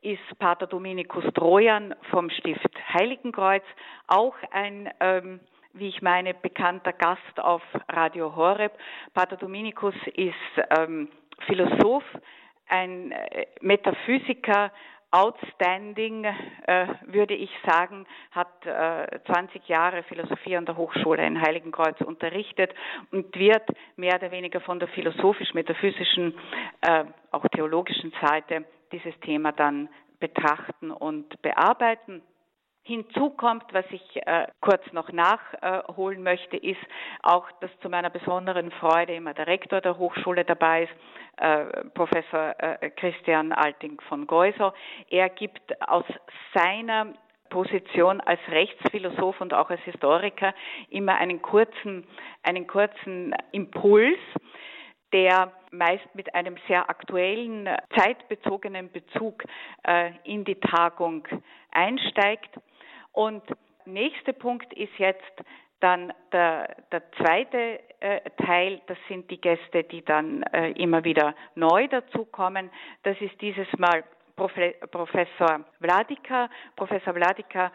ist 0.00 0.38
Pater 0.38 0.66
Dominikus 0.66 1.24
Trojan 1.34 1.94
vom 2.10 2.30
Stift 2.30 2.70
Heiligenkreuz, 2.92 3.64
auch 4.06 4.34
ein 4.52 4.90
ähm, 5.00 5.40
wie 5.74 5.88
ich 5.88 6.02
meine, 6.02 6.34
bekannter 6.34 6.92
Gast 6.92 7.38
auf 7.40 7.62
Radio 7.88 8.34
Horeb. 8.34 8.72
Pater 9.14 9.36
Dominikus 9.36 9.94
ist 10.14 10.34
ähm, 10.78 11.08
Philosoph, 11.46 12.04
ein 12.68 13.12
äh, 13.12 13.46
Metaphysiker, 13.60 14.72
outstanding, 15.10 16.24
äh, 16.24 16.86
würde 17.06 17.34
ich 17.34 17.50
sagen, 17.66 18.06
hat 18.30 18.66
äh, 18.66 19.20
20 19.26 19.66
Jahre 19.66 20.02
Philosophie 20.02 20.56
an 20.56 20.66
der 20.66 20.76
Hochschule 20.76 21.26
in 21.26 21.40
Heiligenkreuz 21.40 22.00
unterrichtet 22.02 22.74
und 23.10 23.34
wird 23.38 23.66
mehr 23.96 24.16
oder 24.16 24.30
weniger 24.30 24.60
von 24.60 24.78
der 24.78 24.88
philosophisch-metaphysischen, 24.88 26.34
äh, 26.82 27.04
auch 27.30 27.46
theologischen 27.48 28.12
Seite 28.20 28.66
dieses 28.92 29.18
Thema 29.20 29.52
dann 29.52 29.88
betrachten 30.20 30.90
und 30.90 31.40
bearbeiten. 31.40 32.22
Hinzu 32.82 33.30
kommt, 33.30 33.64
was 33.72 33.84
ich 33.90 34.26
äh, 34.26 34.46
kurz 34.60 34.82
noch 34.92 35.12
nachholen 35.12 36.22
möchte, 36.22 36.56
ist 36.56 36.80
auch, 37.22 37.46
dass 37.60 37.70
zu 37.80 37.90
meiner 37.90 38.08
besonderen 38.08 38.70
Freude 38.72 39.14
immer 39.14 39.34
der 39.34 39.46
Rektor 39.46 39.80
der 39.82 39.98
Hochschule 39.98 40.44
dabei 40.44 40.84
ist, 40.84 40.92
äh, 41.36 41.84
Professor 41.90 42.54
äh, 42.58 42.90
Christian 42.90 43.52
Alting 43.52 44.00
von 44.08 44.26
Geusau. 44.26 44.72
Er 45.10 45.28
gibt 45.28 45.60
aus 45.86 46.04
seiner 46.54 47.12
Position 47.50 48.20
als 48.20 48.40
Rechtsphilosoph 48.48 49.40
und 49.40 49.54
auch 49.54 49.70
als 49.70 49.80
Historiker 49.82 50.54
immer 50.90 51.16
einen 51.16 51.42
kurzen, 51.42 52.06
einen 52.42 52.66
kurzen 52.66 53.34
Impuls, 53.52 54.18
der 55.12 55.52
meist 55.70 56.14
mit 56.14 56.34
einem 56.34 56.56
sehr 56.66 56.88
aktuellen, 56.88 57.68
zeitbezogenen 57.96 58.90
Bezug 58.90 59.44
äh, 59.86 60.12
in 60.24 60.44
die 60.44 60.56
Tagung 60.56 61.26
einsteigt. 61.70 62.58
Und 63.12 63.42
nächster 63.84 64.32
Punkt 64.32 64.72
ist 64.74 64.96
jetzt 64.98 65.42
dann 65.80 66.12
der, 66.32 66.76
der 66.90 67.02
zweite 67.12 67.80
äh, 68.00 68.20
Teil, 68.44 68.80
das 68.86 68.98
sind 69.08 69.30
die 69.30 69.40
Gäste, 69.40 69.84
die 69.84 70.04
dann 70.04 70.42
äh, 70.44 70.70
immer 70.72 71.04
wieder 71.04 71.34
neu 71.54 71.86
dazukommen. 71.88 72.70
Das 73.04 73.20
ist 73.20 73.40
dieses 73.40 73.68
Mal 73.78 74.04
Profe 74.36 74.74
Professor 74.90 75.64
Vladika. 75.80 76.48
Professor 76.76 77.14
Vladika 77.14 77.72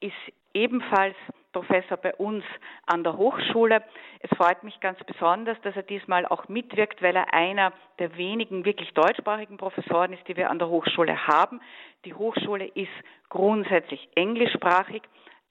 ist 0.00 0.12
ebenfalls 0.52 1.16
Professor 1.54 1.96
bei 1.96 2.12
uns 2.16 2.44
an 2.84 3.04
der 3.04 3.16
Hochschule. 3.16 3.82
Es 4.18 4.36
freut 4.36 4.64
mich 4.64 4.78
ganz 4.80 4.98
besonders, 5.04 5.56
dass 5.62 5.74
er 5.76 5.84
diesmal 5.84 6.26
auch 6.26 6.48
mitwirkt, 6.48 7.00
weil 7.00 7.14
er 7.14 7.32
einer 7.32 7.72
der 8.00 8.16
wenigen 8.16 8.64
wirklich 8.64 8.92
deutschsprachigen 8.92 9.56
Professoren 9.56 10.12
ist, 10.12 10.26
die 10.28 10.36
wir 10.36 10.50
an 10.50 10.58
der 10.58 10.68
Hochschule 10.68 11.28
haben. 11.28 11.60
Die 12.04 12.12
Hochschule 12.12 12.66
ist 12.66 12.92
grundsätzlich 13.30 14.08
englischsprachig, 14.16 15.02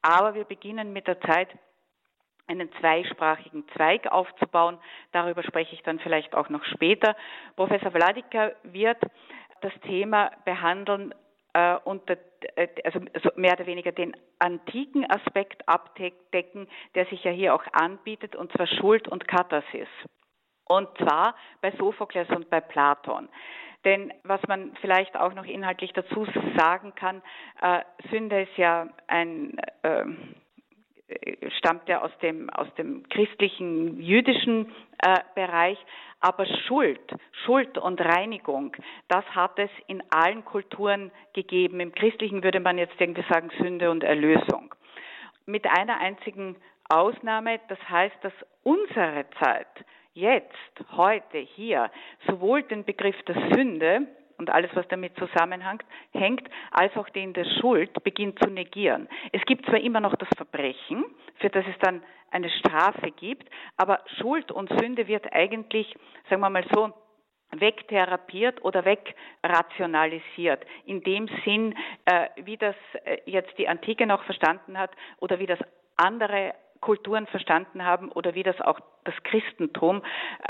aber 0.01 0.35
wir 0.35 0.43
beginnen 0.43 0.91
mit 0.91 1.07
der 1.07 1.19
Zeit 1.21 1.47
einen 2.47 2.69
zweisprachigen 2.81 3.63
Zweig 3.73 4.05
aufzubauen. 4.11 4.77
Darüber 5.13 5.41
spreche 5.43 5.73
ich 5.73 5.83
dann 5.83 5.99
vielleicht 5.99 6.35
auch 6.35 6.49
noch 6.49 6.65
später. 6.65 7.15
Professor 7.55 7.91
Vladika 7.91 8.51
wird 8.63 8.97
das 9.61 9.73
Thema 9.87 10.31
behandeln 10.43 11.15
äh, 11.53 11.75
unter 11.83 12.17
äh, 12.55 12.67
also 12.83 12.99
mehr 13.35 13.53
oder 13.53 13.65
weniger 13.65 13.91
den 13.91 14.15
antiken 14.39 15.09
Aspekt 15.09 15.67
abdecken, 15.67 16.67
der 16.95 17.05
sich 17.05 17.23
ja 17.23 17.31
hier 17.31 17.55
auch 17.55 17.63
anbietet, 17.73 18.35
und 18.35 18.51
zwar 18.53 18.67
Schuld 18.67 19.07
und 19.07 19.27
Katharsis. 19.27 19.87
Und 20.65 20.89
zwar 20.97 21.35
bei 21.61 21.71
Sophokles 21.71 22.29
und 22.29 22.49
bei 22.49 22.61
Platon. 22.61 23.29
Denn 23.85 24.13
was 24.23 24.41
man 24.47 24.73
vielleicht 24.79 25.15
auch 25.17 25.33
noch 25.33 25.45
inhaltlich 25.45 25.91
dazu 25.93 26.25
sagen 26.57 26.95
kann, 26.95 27.21
äh, 27.61 27.81
Sünde 28.09 28.43
ist 28.43 28.57
ja 28.57 28.87
ein 29.07 29.57
äh, 29.81 30.05
stammt 31.57 31.87
ja 31.89 32.01
aus 32.01 32.11
dem, 32.21 32.49
aus 32.49 32.67
dem 32.75 33.07
christlichen, 33.09 33.99
jüdischen 34.01 34.71
äh, 34.99 35.19
Bereich. 35.35 35.77
Aber 36.19 36.45
Schuld, 36.67 37.01
Schuld 37.45 37.77
und 37.77 37.99
Reinigung, 37.99 38.75
das 39.09 39.25
hat 39.25 39.59
es 39.59 39.69
in 39.87 40.01
allen 40.09 40.45
Kulturen 40.45 41.11
gegeben. 41.33 41.81
Im 41.81 41.93
Christlichen 41.93 42.43
würde 42.43 42.61
man 42.61 42.77
jetzt 42.77 42.99
irgendwie 42.99 43.25
sagen 43.29 43.51
Sünde 43.59 43.91
und 43.91 44.03
Erlösung. 44.03 44.73
Mit 45.45 45.65
einer 45.67 45.99
einzigen 45.99 46.55
Ausnahme, 46.87 47.59
das 47.67 47.79
heißt, 47.89 48.15
dass 48.21 48.33
unsere 48.63 49.25
Zeit 49.41 49.67
jetzt, 50.13 50.53
heute, 50.95 51.39
hier, 51.39 51.91
sowohl 52.27 52.63
den 52.63 52.85
Begriff 52.85 53.21
der 53.23 53.35
Sünde 53.53 54.07
und 54.37 54.49
alles, 54.49 54.71
was 54.73 54.87
damit 54.87 55.15
zusammenhängt, 55.17 55.83
hängt, 56.11 56.47
als 56.71 56.95
auch 56.95 57.09
den 57.09 57.33
der 57.33 57.45
Schuld 57.59 57.91
beginnt 58.03 58.39
zu 58.39 58.49
negieren. 58.49 59.07
Es 59.31 59.41
gibt 59.45 59.65
zwar 59.65 59.79
immer 59.79 59.99
noch 59.99 60.15
das 60.15 60.29
Verbrechen, 60.35 61.05
für 61.35 61.49
das 61.49 61.65
es 61.67 61.77
dann 61.79 62.03
eine 62.31 62.49
Strafe 62.49 63.11
gibt, 63.11 63.47
aber 63.77 63.99
Schuld 64.19 64.51
und 64.51 64.69
Sünde 64.79 65.07
wird 65.07 65.31
eigentlich, 65.33 65.93
sagen 66.29 66.41
wir 66.41 66.49
mal 66.49 66.65
so, 66.73 66.93
wegtherapiert 67.51 68.63
oder 68.63 68.83
wegrationalisiert. 68.83 70.65
In 70.85 71.01
dem 71.03 71.27
Sinn, 71.45 71.75
äh, 72.05 72.29
wie 72.43 72.57
das 72.57 72.75
äh, 73.05 73.17
jetzt 73.25 73.57
die 73.57 73.67
Antike 73.67 74.07
noch 74.07 74.23
verstanden 74.23 74.77
hat 74.77 74.91
oder 75.19 75.39
wie 75.39 75.45
das 75.45 75.59
andere 75.95 76.55
Kulturen 76.83 77.27
verstanden 77.27 77.85
haben 77.85 78.11
oder 78.11 78.35
wie 78.35 78.43
das 78.43 78.59
auch 78.59 78.79
das 79.05 79.15
Christentum, 79.23 80.01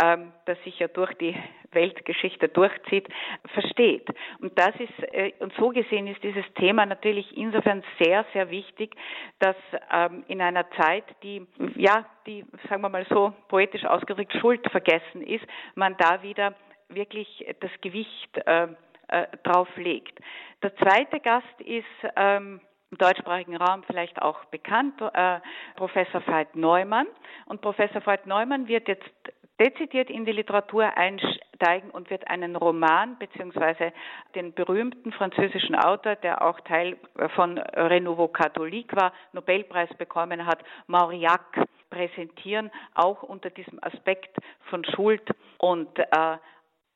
ähm, 0.01 0.33
das 0.45 0.57
sich 0.63 0.79
ja 0.79 0.87
durch 0.87 1.13
die 1.19 1.35
Weltgeschichte 1.71 2.49
durchzieht, 2.49 3.07
versteht. 3.53 4.07
Und 4.41 4.57
das 4.57 4.73
ist 4.79 5.13
äh, 5.13 5.33
und 5.39 5.53
so 5.59 5.69
gesehen 5.69 6.07
ist 6.07 6.23
dieses 6.23 6.45
Thema 6.55 6.87
natürlich 6.87 7.37
insofern 7.37 7.83
sehr 7.99 8.25
sehr 8.33 8.49
wichtig, 8.49 8.95
dass 9.39 9.55
ähm, 9.91 10.23
in 10.27 10.41
einer 10.41 10.69
Zeit, 10.71 11.05
die 11.21 11.45
ja 11.75 12.05
die 12.25 12.45
sagen 12.67 12.81
wir 12.81 12.89
mal 12.89 13.05
so 13.09 13.31
poetisch 13.47 13.85
ausgedrückt 13.85 14.33
Schuld 14.41 14.67
vergessen 14.71 15.21
ist, 15.21 15.45
man 15.75 15.95
da 15.97 16.23
wieder 16.23 16.55
wirklich 16.89 17.45
das 17.59 17.71
Gewicht 17.81 18.37
äh, 18.45 18.67
äh, 19.09 19.27
drauf 19.43 19.67
legt. 19.75 20.17
Der 20.63 20.75
zweite 20.77 21.19
Gast 21.19 21.61
ist 21.61 21.85
ähm, 22.15 22.59
im 22.93 22.97
deutschsprachigen 23.00 23.55
Raum 23.55 23.81
vielleicht 23.83 24.21
auch 24.21 24.45
bekannt, 24.45 25.01
äh, 25.01 25.39
Professor 25.75 26.21
Veit 26.27 26.55
Neumann. 26.55 27.07
Und 27.47 27.62
Professor 27.62 28.05
Veit 28.05 28.27
Neumann 28.27 28.67
wird 28.67 28.88
jetzt 28.88 29.09
dezidiert 29.59 30.12
in 30.12 30.25
die 30.25 30.31
Literatur 30.31 30.95
einsteigen 30.95 31.89
und 31.89 32.12
wird 32.12 32.27
einen 32.27 32.55
Roman 32.55 33.17
beziehungsweise 33.17 33.93
den 34.35 34.53
berühmten 34.53 35.12
französischen 35.12 35.75
Autor, 35.75 36.15
der 36.17 36.43
auch 36.43 36.59
Teil 36.62 36.97
von 37.35 37.57
Renouveau 37.57 38.27
Catholique 38.27 38.95
war, 38.95 39.12
Nobelpreis 39.31 39.89
bekommen 39.97 40.45
hat, 40.45 40.59
Mauriac 40.85 41.65
präsentieren, 41.89 42.69
auch 42.93 43.23
unter 43.23 43.50
diesem 43.50 43.83
Aspekt 43.83 44.38
von 44.69 44.85
Schuld 44.85 45.27
und 45.57 45.97
äh, 45.97 46.38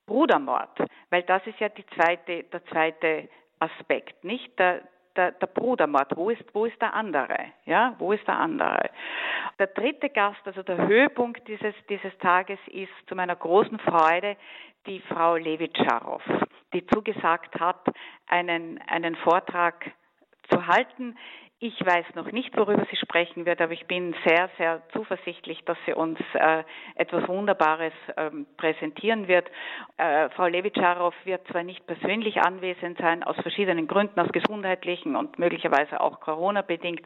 Brudermord, 0.06 0.78
weil 1.10 1.24
das 1.24 1.46
ist 1.48 1.60
ja 1.60 1.70
die 1.70 1.86
zweite, 1.96 2.44
der 2.44 2.66
zweite 2.68 3.30
Aspekt, 3.60 4.24
nicht? 4.24 4.58
Der, 4.60 4.82
der, 5.18 5.32
der 5.32 5.48
Brudermord, 5.48 6.16
wo 6.16 6.30
ist, 6.30 6.44
wo 6.54 6.66
ist 6.66 6.80
der 6.82 6.94
andere? 6.94 7.38
Ja, 7.66 7.96
wo 7.98 8.14
ist 8.14 8.26
der 8.28 8.38
andere? 8.38 8.90
Der 9.60 9.68
dritte 9.68 10.10
Gast, 10.10 10.40
also 10.46 10.64
der 10.64 10.88
Höhepunkt 10.88 11.48
dieses, 11.48 11.74
dieses 11.90 12.16
Tages 12.20 12.60
ist 12.68 12.92
zu 13.08 13.16
meiner 13.16 13.36
großen 13.36 13.80
Freude 13.80 14.38
die 14.86 15.02
Frau 15.02 15.36
Levitscharow, 15.36 16.22
die 16.74 16.86
zugesagt 16.88 17.60
hat, 17.60 17.84
einen, 18.28 18.80
einen 18.88 19.16
Vortrag 19.16 19.92
zu 20.50 20.66
halten. 20.68 21.18
Ich 21.60 21.84
weiß 21.84 22.06
noch 22.14 22.32
nicht, 22.32 22.56
worüber 22.56 22.86
sie 22.92 22.98
sprechen 22.98 23.48
wird, 23.48 23.60
aber 23.62 23.72
ich 23.72 23.88
bin 23.88 24.14
sehr, 24.24 24.48
sehr 24.60 24.84
zuversichtlich, 24.94 25.66
dass 25.66 25.76
sie 25.88 25.94
uns 25.94 26.20
äh, 26.36 26.64
etwas 26.94 27.28
Wunderbares 27.28 27.94
ähm, 28.16 28.46
präsentieren 28.58 29.28
wird. 29.28 29.50
Äh, 29.98 30.30
Frau 30.36 30.46
Levitscharow 30.46 31.16
wird 31.24 31.48
zwar 31.48 31.64
nicht 31.64 31.88
persönlich 31.88 32.40
anwesend 32.40 33.00
sein, 33.00 33.24
aus 33.24 33.36
verschiedenen 33.38 33.88
Gründen, 33.88 34.20
aus 34.20 34.32
gesundheitlichen 34.32 35.16
und 35.16 35.40
möglicherweise 35.40 36.00
auch 36.00 36.20
Corona-bedingt, 36.20 37.02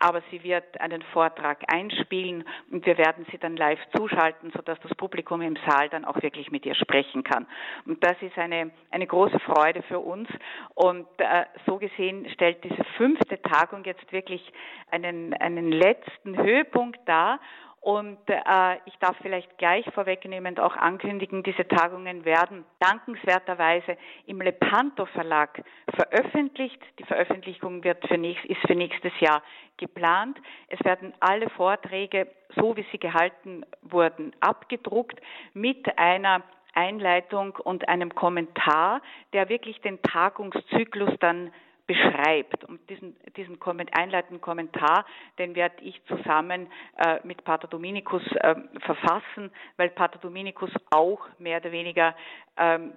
aber 0.00 0.20
sie 0.30 0.44
wird 0.44 0.78
einen 0.82 1.00
Vortrag 1.14 1.62
einspielen 1.72 2.44
und 2.70 2.84
wir 2.84 2.98
werden 2.98 3.24
sie 3.30 3.38
dann 3.38 3.56
live 3.56 3.80
zuschalten, 3.96 4.52
sodass 4.54 4.78
das 4.80 4.94
Publikum 4.96 5.40
im 5.40 5.56
Saal 5.66 5.88
dann 5.88 6.04
auch 6.04 6.20
wirklich 6.20 6.50
mit 6.50 6.66
ihr 6.66 6.74
sprechen 6.74 7.24
kann. 7.24 7.46
Und 7.86 8.04
das 8.04 8.20
ist 8.20 8.36
eine, 8.36 8.70
eine 8.90 9.06
große 9.06 9.40
Freude 9.40 9.80
für 9.84 10.00
uns. 10.00 10.28
Und 10.74 11.06
äh, 11.16 11.46
so 11.64 11.78
gesehen 11.78 12.28
stellt 12.34 12.62
diese 12.64 12.84
fünfte 12.98 13.40
Tagung 13.40 13.82
jetzt 13.84 13.93
jetzt 13.96 14.12
wirklich 14.12 14.52
einen, 14.90 15.34
einen 15.34 15.70
letzten 15.70 16.36
Höhepunkt 16.36 17.00
dar. 17.06 17.40
Und 17.80 18.18
äh, 18.28 18.76
ich 18.86 18.96
darf 18.98 19.14
vielleicht 19.20 19.58
gleich 19.58 19.84
vorwegnehmend 19.92 20.58
auch 20.58 20.74
ankündigen, 20.74 21.42
diese 21.42 21.68
Tagungen 21.68 22.24
werden 22.24 22.64
dankenswerterweise 22.80 23.98
im 24.24 24.40
Lepanto 24.40 25.04
Verlag 25.04 25.62
veröffentlicht. 25.94 26.80
Die 26.98 27.04
Veröffentlichung 27.04 27.84
wird 27.84 28.06
für 28.08 28.16
nächst, 28.16 28.42
ist 28.46 28.62
für 28.66 28.74
nächstes 28.74 29.12
Jahr 29.20 29.42
geplant. 29.76 30.38
Es 30.68 30.82
werden 30.82 31.12
alle 31.20 31.50
Vorträge, 31.50 32.26
so 32.56 32.74
wie 32.74 32.86
sie 32.90 32.98
gehalten 32.98 33.66
wurden, 33.82 34.34
abgedruckt 34.40 35.20
mit 35.52 35.98
einer 35.98 36.42
Einleitung 36.72 37.54
und 37.56 37.86
einem 37.86 38.14
Kommentar, 38.14 39.02
der 39.34 39.50
wirklich 39.50 39.82
den 39.82 40.00
Tagungszyklus 40.00 41.12
dann 41.20 41.52
beschreibt. 41.86 42.64
Und 42.64 42.88
diesen, 42.88 43.16
diesen 43.36 43.58
einleitenden 43.92 44.40
Kommentar, 44.40 45.04
den 45.38 45.54
werde 45.54 45.76
ich 45.82 46.00
zusammen 46.06 46.68
äh, 46.96 47.18
mit 47.24 47.44
Pater 47.44 47.68
Dominikus 47.68 48.22
äh, 48.36 48.54
verfassen, 48.80 49.50
weil 49.76 49.90
Pater 49.90 50.18
Dominikus 50.18 50.70
auch 50.90 51.20
mehr 51.38 51.58
oder 51.58 51.72
weniger 51.72 52.14
ähm, 52.56 52.92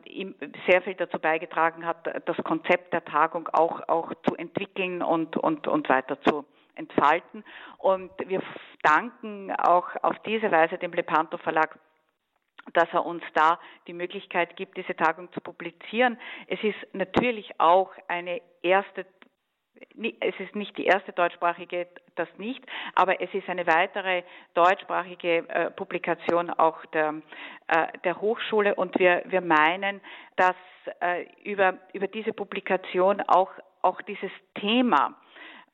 sehr 0.68 0.82
viel 0.82 0.96
dazu 0.96 1.20
beigetragen 1.20 1.86
hat, 1.86 2.08
das 2.28 2.38
Konzept 2.44 2.94
der 2.94 3.04
Tagung 3.04 3.50
auch, 3.50 3.88
auch 3.88 4.14
zu 4.28 4.36
entwickeln 4.36 5.02
und, 5.02 5.36
und, 5.38 5.68
und 5.68 5.90
weiter 5.90 6.20
zu 6.22 6.46
entfalten. 6.76 7.44
Und 7.80 8.12
wir 8.26 8.42
danken 8.84 9.52
auch 9.52 9.88
auf 10.04 10.18
diese 10.20 10.52
Weise 10.52 10.78
dem 10.78 10.94
Lepanto 10.94 11.38
Verlag 11.38 11.80
dass 12.74 12.88
er 12.92 13.06
uns 13.06 13.24
da 13.34 13.60
die 13.88 13.94
Möglichkeit 13.94 14.56
gibt, 14.56 14.78
diese 14.78 14.96
Tagung 14.96 15.32
zu 15.34 15.42
publizieren. 15.42 16.18
Es 16.48 16.62
ist 16.64 16.78
natürlich 16.94 17.60
auch 17.60 17.92
eine 18.08 18.42
erste 18.62 19.06
es 20.22 20.40
ist 20.40 20.56
nicht 20.56 20.78
die 20.78 20.86
erste 20.86 21.14
deutschsprachige, 21.14 21.88
das 22.16 22.28
nicht, 22.38 22.64
aber 22.96 23.22
es 23.22 23.32
ist 23.34 23.48
eine 23.48 23.68
weitere 23.68 24.24
deutschsprachige 24.54 25.48
äh, 25.50 25.72
Publikation 25.72 26.50
auch 26.50 26.84
der, 26.88 27.16
äh, 27.68 27.88
der 28.04 28.20
Hochschule 28.20 28.76
und 28.76 28.98
wir, 29.00 29.24
wir 29.26 29.42
meinen, 29.42 30.02
dass 30.36 30.56
äh, 31.00 31.26
über, 31.44 31.78
über 31.94 32.08
diese 32.08 32.34
Publikation 32.34 33.22
auch, 33.22 33.52
auch 33.82 34.02
dieses 34.04 34.32
Thema 34.56 35.16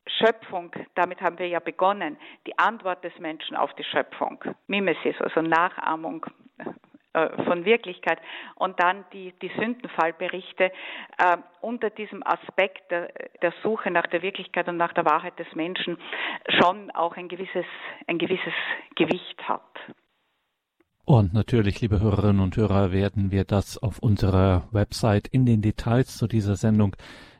Schöpfung, 0.06 0.72
damit 0.96 1.22
haben 1.22 1.40
wir 1.40 1.48
ja 1.48 1.60
begonnen, 1.60 2.18
die 2.46 2.58
Antwort 2.58 3.04
des 3.04 3.18
Menschen 3.20 3.56
auf 3.56 3.74
die 3.76 3.86
Schöpfung, 3.86 4.44
Mimesis, 4.68 5.16
also 5.22 5.42
Nachahmung 5.42 6.26
äh, 7.14 7.44
von 7.44 7.66
Wirklichkeit 7.66 8.20
und 8.56 8.80
dann 8.80 9.06
die, 9.14 9.34
die 9.42 9.52
Sündenfallberichte 9.58 10.66
äh, 11.18 11.38
unter 11.62 11.90
diesem 11.90 12.26
Aspekt 12.26 12.90
der, 12.92 13.10
der, 13.42 13.54
Suche 13.64 13.92
nach 13.92 14.08
der 14.08 14.22
Wirklichkeit 14.22 14.68
und 14.68 14.78
nach 14.78 14.94
der 14.94 15.06
Wahrheit 15.06 15.38
des 15.40 15.48
Menschen 15.56 15.98
schon 16.60 16.92
auch 16.92 17.16
ein 17.16 17.28
gewisses, 17.28 17.66
ein 18.08 18.18
gewisses 18.18 18.54
Gewicht 18.96 19.48
hat. 19.48 19.62
Und 21.06 21.34
natürlich, 21.34 21.82
liebe 21.82 22.00
Hörerinnen 22.00 22.42
und 22.42 22.56
Hörer, 22.56 22.94
werden 22.94 23.30
wir 23.30 23.44
das 23.44 23.78
auf 23.78 24.00
unserer 24.00 24.68
Website 24.72 25.28
in 25.28 25.46
den 25.46 25.62
Details 25.62 26.18
zu 26.18 26.28
dieser 26.28 26.56
Sendung 26.56 26.96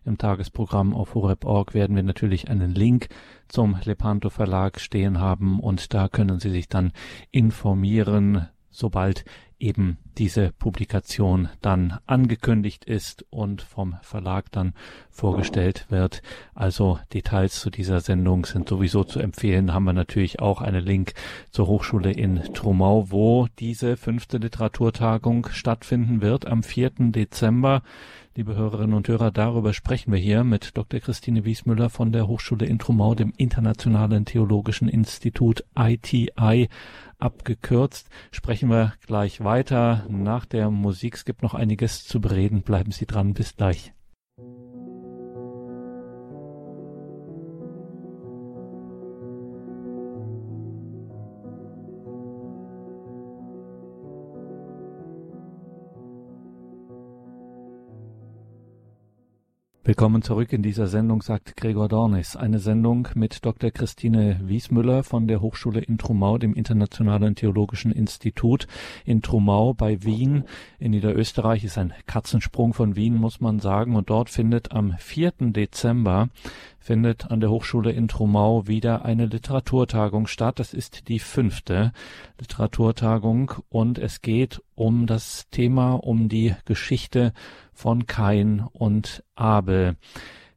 im 0.06 0.18
Tagesprogramm 0.18 0.94
auf 0.94 1.16
horeb.org 1.16 1.74
werden 1.74 1.96
wir 1.96 2.04
natürlich 2.04 2.50
einen 2.50 2.72
Link 2.72 3.08
zum 3.48 3.78
Lepanto 3.86 4.30
Verlag 4.30 4.80
stehen 4.82 5.20
haben 5.20 5.62
und 5.62 5.94
da 5.94 6.10
können 6.10 6.40
Sie 6.40 6.50
sich 6.50 6.68
dann 6.68 6.92
informieren, 7.32 8.50
sobald 8.70 9.24
eben 9.64 9.98
diese 10.18 10.52
Publikation 10.52 11.50
dann 11.62 11.98
angekündigt 12.06 12.86
ist 12.86 13.26
und 13.30 13.62
vom 13.62 13.96
Verlag 14.02 14.52
dann 14.52 14.74
vorgestellt 15.10 15.88
wird. 15.90 16.22
Also 16.54 17.00
Details 17.14 17.60
zu 17.60 17.70
dieser 17.70 18.02
Sendung 18.02 18.46
sind 18.46 18.68
sowieso 18.68 19.04
zu 19.06 19.20
empfehlen. 19.20 19.74
Haben 19.74 19.86
wir 19.86 19.94
natürlich 19.94 20.40
auch 20.40 20.62
einen 20.62 20.84
Link 20.84 21.14
zur 21.50 21.68
Hochschule 21.68 22.12
in 22.12 22.44
Trumau, 22.54 23.10
wo 23.10 23.48
diese 23.58 23.96
fünfte 23.96 24.38
Literaturtagung 24.38 25.48
stattfinden 25.50 26.22
wird 26.22 26.46
am 26.46 26.62
4. 26.62 26.92
Dezember. 27.12 27.82
Liebe 28.36 28.56
Hörerinnen 28.56 28.96
und 28.96 29.08
Hörer, 29.08 29.30
darüber 29.30 29.74
sprechen 29.74 30.12
wir 30.12 30.20
hier 30.20 30.44
mit 30.44 30.76
Dr. 30.76 31.00
Christine 31.00 31.46
Wiesmüller 31.46 31.92
von 31.92 32.12
der 32.12 32.28
Hochschule 32.28 32.66
in 32.66 32.80
Trumau, 32.80 33.14
dem 33.14 33.32
Internationalen 33.38 34.26
Theologischen 34.26 34.90
Institut 34.90 35.64
ITI 35.78 36.68
abgekürzt. 37.20 38.10
Sprechen 38.32 38.70
wir 38.70 38.94
gleich 39.06 39.44
weiter 39.44 40.06
nach 40.10 40.46
der 40.46 40.70
Musik. 40.70 41.16
Es 41.16 41.26
gibt 41.26 41.44
noch 41.44 41.54
einiges 41.54 42.06
zu 42.06 42.22
bereden. 42.22 42.62
Bleiben 42.62 42.92
Sie 42.92 43.06
dran. 43.06 43.34
Bis 43.34 43.56
gleich. 43.56 43.94
Willkommen 59.94 60.24
zurück 60.24 60.52
in 60.54 60.64
dieser 60.64 60.88
Sendung, 60.88 61.22
sagt 61.22 61.56
Gregor 61.56 61.88
Dornis. 61.88 62.36
Eine 62.36 62.58
Sendung 62.58 63.10
mit 63.14 63.46
Dr. 63.46 63.70
Christine 63.70 64.40
Wiesmüller 64.44 65.04
von 65.04 65.28
der 65.28 65.40
Hochschule 65.40 65.82
in 65.82 66.00
Trumau, 66.00 66.40
dem 66.40 66.56
Internationalen 66.56 67.36
Theologischen 67.36 67.92
Institut 67.92 68.66
in 69.06 69.22
Trumau 69.22 69.76
bei 69.76 70.04
Wien. 70.04 70.46
In 70.80 70.92
Niederösterreich 70.92 71.64
ist 71.64 71.78
ein 71.78 71.94
Katzensprung 72.08 72.74
von 72.74 72.96
Wien, 72.96 73.14
muss 73.14 73.40
man 73.40 73.60
sagen. 73.60 73.96
Und 73.96 74.10
dort 74.10 74.32
findet 74.32 74.72
am 74.72 74.96
4. 74.98 75.34
Dezember 75.52 76.30
findet 76.84 77.32
an 77.32 77.40
der 77.40 77.50
Hochschule 77.50 77.92
in 77.92 78.10
Trumau 78.10 78.68
wieder 78.68 79.06
eine 79.06 79.28
Literaturtagung 79.28 80.28
statt. 80.28 80.60
Das 80.60 80.74
ist 80.74 81.08
die 81.08 81.20
fünfte 81.20 81.94
Literaturtagung 82.40 83.54
und 83.70 84.00
es 84.00 84.22
geht 84.22 84.62
um 84.76 85.08
das 85.08 85.48
Thema, 85.50 85.94
um 85.94 86.28
die 86.28 86.56
Geschichte 86.66 87.32
von 87.74 88.06
Kain 88.06 88.66
und 88.72 89.24
Abel. 89.36 89.96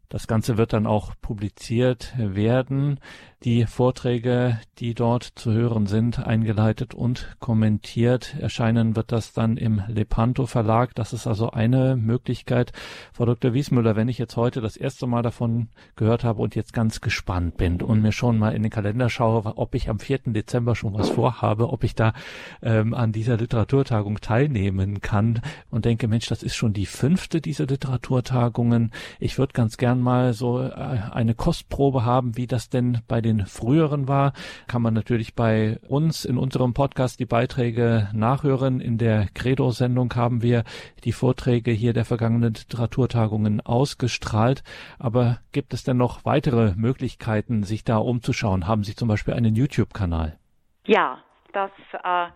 Das 0.08 0.26
Ganze 0.26 0.56
wird 0.56 0.72
dann 0.72 0.86
auch 0.86 1.14
publiziert 1.20 2.14
werden 2.16 3.00
die 3.44 3.66
Vorträge, 3.66 4.58
die 4.78 4.94
dort 4.94 5.24
zu 5.24 5.52
hören 5.52 5.86
sind, 5.86 6.18
eingeleitet 6.18 6.94
und 6.94 7.36
kommentiert. 7.38 8.34
Erscheinen 8.40 8.96
wird 8.96 9.12
das 9.12 9.32
dann 9.32 9.56
im 9.56 9.82
Lepanto 9.88 10.46
Verlag. 10.46 10.94
Das 10.94 11.12
ist 11.12 11.26
also 11.26 11.50
eine 11.50 11.96
Möglichkeit. 11.96 12.72
Frau 13.12 13.26
Dr. 13.26 13.52
Wiesmüller, 13.52 13.94
wenn 13.94 14.08
ich 14.08 14.18
jetzt 14.18 14.36
heute 14.36 14.60
das 14.60 14.76
erste 14.76 15.06
Mal 15.06 15.22
davon 15.22 15.68
gehört 15.96 16.24
habe 16.24 16.40
und 16.42 16.54
jetzt 16.54 16.72
ganz 16.72 17.00
gespannt 17.00 17.56
bin 17.56 17.82
und 17.82 18.02
mir 18.02 18.12
schon 18.12 18.38
mal 18.38 18.54
in 18.54 18.62
den 18.62 18.70
Kalender 18.70 19.10
schaue, 19.10 19.56
ob 19.56 19.74
ich 19.74 19.90
am 19.90 19.98
4. 19.98 20.18
Dezember 20.26 20.74
schon 20.74 20.94
was 20.94 21.10
vorhabe, 21.10 21.70
ob 21.70 21.84
ich 21.84 21.94
da 21.94 22.14
ähm, 22.62 22.94
an 22.94 23.12
dieser 23.12 23.36
Literaturtagung 23.36 24.20
teilnehmen 24.20 25.00
kann 25.00 25.40
und 25.70 25.84
denke, 25.84 26.08
Mensch, 26.08 26.26
das 26.26 26.42
ist 26.42 26.56
schon 26.56 26.72
die 26.72 26.86
fünfte 26.86 27.40
dieser 27.40 27.66
Literaturtagungen. 27.66 28.92
Ich 29.20 29.38
würde 29.38 29.52
ganz 29.52 29.76
gern 29.76 30.00
mal 30.00 30.32
so 30.32 30.60
äh, 30.60 30.72
eine 30.72 31.34
Kostprobe 31.34 32.04
haben, 32.04 32.36
wie 32.36 32.46
das 32.46 32.70
denn 32.70 32.98
bei 33.06 33.20
den 33.20 33.35
früheren 33.44 34.08
war, 34.08 34.32
kann 34.66 34.80
man 34.82 34.94
natürlich 34.94 35.34
bei 35.34 35.78
uns 35.88 36.24
in 36.24 36.38
unserem 36.38 36.72
Podcast 36.72 37.20
die 37.20 37.26
Beiträge 37.26 38.08
nachhören. 38.14 38.80
In 38.80 38.96
der 38.96 39.26
Credo-Sendung 39.34 40.14
haben 40.14 40.42
wir 40.42 40.64
die 41.04 41.12
Vorträge 41.12 41.70
hier 41.70 41.92
der 41.92 42.04
vergangenen 42.04 42.54
Literaturtagungen 42.54 43.60
ausgestrahlt. 43.60 44.62
Aber 44.98 45.38
gibt 45.52 45.74
es 45.74 45.84
denn 45.84 45.96
noch 45.98 46.24
weitere 46.24 46.74
Möglichkeiten, 46.76 47.62
sich 47.62 47.84
da 47.84 47.98
umzuschauen? 47.98 48.66
Haben 48.66 48.84
Sie 48.84 48.94
zum 48.94 49.08
Beispiel 49.08 49.34
einen 49.34 49.54
YouTube-Kanal? 49.54 50.38
Ja, 50.86 51.18
das 51.52 51.70
äh, 52.04 52.28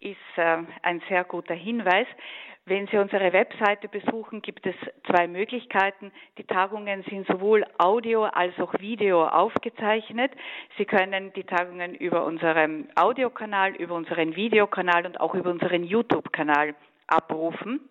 ist 0.00 0.16
äh, 0.36 0.58
ein 0.82 1.02
sehr 1.08 1.24
guter 1.24 1.54
Hinweis. 1.54 2.06
Wenn 2.68 2.88
Sie 2.88 2.98
unsere 2.98 3.32
Webseite 3.32 3.86
besuchen, 3.86 4.42
gibt 4.42 4.66
es 4.66 4.74
zwei 5.08 5.28
Möglichkeiten. 5.28 6.10
Die 6.36 6.42
Tagungen 6.42 7.04
sind 7.04 7.24
sowohl 7.28 7.64
Audio 7.78 8.24
als 8.24 8.58
auch 8.58 8.74
Video 8.80 9.24
aufgezeichnet. 9.24 10.32
Sie 10.76 10.84
können 10.84 11.32
die 11.34 11.44
Tagungen 11.44 11.94
über 11.94 12.24
unseren 12.24 12.88
Audiokanal, 12.96 13.76
über 13.76 13.94
unseren 13.94 14.34
Videokanal 14.34 15.06
und 15.06 15.20
auch 15.20 15.34
über 15.36 15.50
unseren 15.50 15.84
YouTube-Kanal 15.84 16.74
abrufen. 17.06 17.88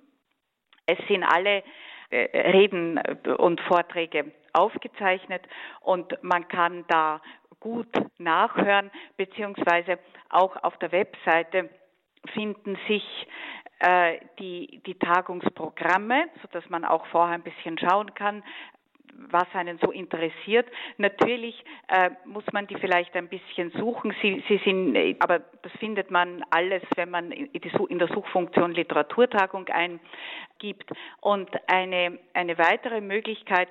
Es 0.86 0.98
sind 1.08 1.24
alle 1.24 1.64
äh, 2.10 2.38
Reden 2.38 3.00
und 3.38 3.62
Vorträge 3.62 4.34
aufgezeichnet 4.52 5.44
und 5.80 6.22
man 6.22 6.50
kann 6.50 6.84
da 6.90 7.22
gut 7.62 7.88
nachhören, 8.18 8.92
beziehungsweise 9.16 10.00
auch 10.28 10.62
auf 10.64 10.78
der 10.80 10.92
Webseite 10.92 11.70
finden 12.28 12.78
sich 12.88 13.04
äh, 13.80 14.20
die, 14.40 14.82
die 14.86 14.96
Tagungsprogramme, 14.96 16.30
sodass 16.42 16.70
man 16.70 16.86
auch 16.86 17.06
vorher 17.08 17.36
ein 17.36 17.44
bisschen 17.44 17.78
schauen 17.78 18.14
kann, 18.14 18.44
was 19.32 19.46
einen 19.54 19.78
so 19.80 19.92
interessiert. 19.92 20.68
Natürlich 20.98 21.64
äh, 21.88 22.12
muss 22.26 22.44
man 22.52 22.68
die 22.68 22.76
vielleicht 22.76 23.16
ein 23.16 23.28
bisschen 23.28 23.72
suchen. 23.72 24.14
Sie, 24.22 24.44
sie 24.48 24.60
sind, 24.64 25.22
aber 25.22 25.40
das 25.62 25.72
findet 25.80 26.12
man 26.12 26.44
alles, 26.50 26.84
wenn 26.96 27.10
man 27.10 27.32
in 27.32 28.00
der 28.00 28.08
Suchfunktion 28.08 28.72
Literaturtagung 28.72 29.68
eingibt. 29.70 30.92
Und 31.22 31.50
eine, 31.68 32.20
eine 32.34 32.58
weitere 32.58 33.02
Möglichkeit, 33.02 33.70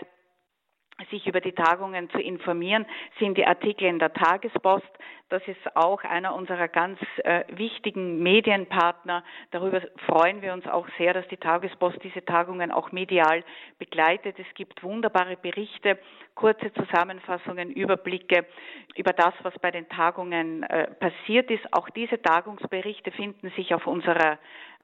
sich 1.11 1.27
über 1.27 1.41
die 1.41 1.53
Tagungen 1.53 2.09
zu 2.11 2.19
informieren, 2.19 2.87
sind 3.19 3.37
die 3.37 3.47
Artikel 3.47 3.87
in 3.87 3.99
der 3.99 4.13
Tagespost. 4.13 4.87
Das 5.29 5.43
ist 5.49 5.77
auch 5.77 6.05
einer 6.05 6.35
unserer 6.35 6.69
ganz 6.69 6.99
äh, 7.25 7.45
wichtigen 7.49 8.23
Medienpartner. 8.23 9.25
Darüber 9.51 9.81
freuen 10.07 10.43
wir 10.43 10.53
uns 10.53 10.67
auch 10.67 10.87
sehr, 10.99 11.15
dass 11.15 11.27
die 11.29 11.37
Tagespost 11.37 11.99
diese 12.05 12.25
Tagungen 12.25 12.71
auch 12.71 12.93
medial 12.93 13.43
begleitet. 13.79 14.39
Es 14.39 14.55
gibt 14.55 14.83
wunderbare 14.83 15.37
Berichte, 15.37 15.99
kurze 16.35 16.73
Zusammenfassungen, 16.75 17.71
Überblicke 17.71 18.47
über 18.95 19.13
das, 19.13 19.35
was 19.43 19.59
bei 19.59 19.71
den 19.71 19.89
Tagungen 19.89 20.63
äh, 20.65 20.89
passiert 20.95 21.51
ist. 21.51 21.65
Auch 21.73 21.89
diese 21.91 22.21
Tagungsberichte 22.21 23.11
finden 23.11 23.51
sich 23.57 23.75
auf 23.75 23.87
unserer 23.87 24.39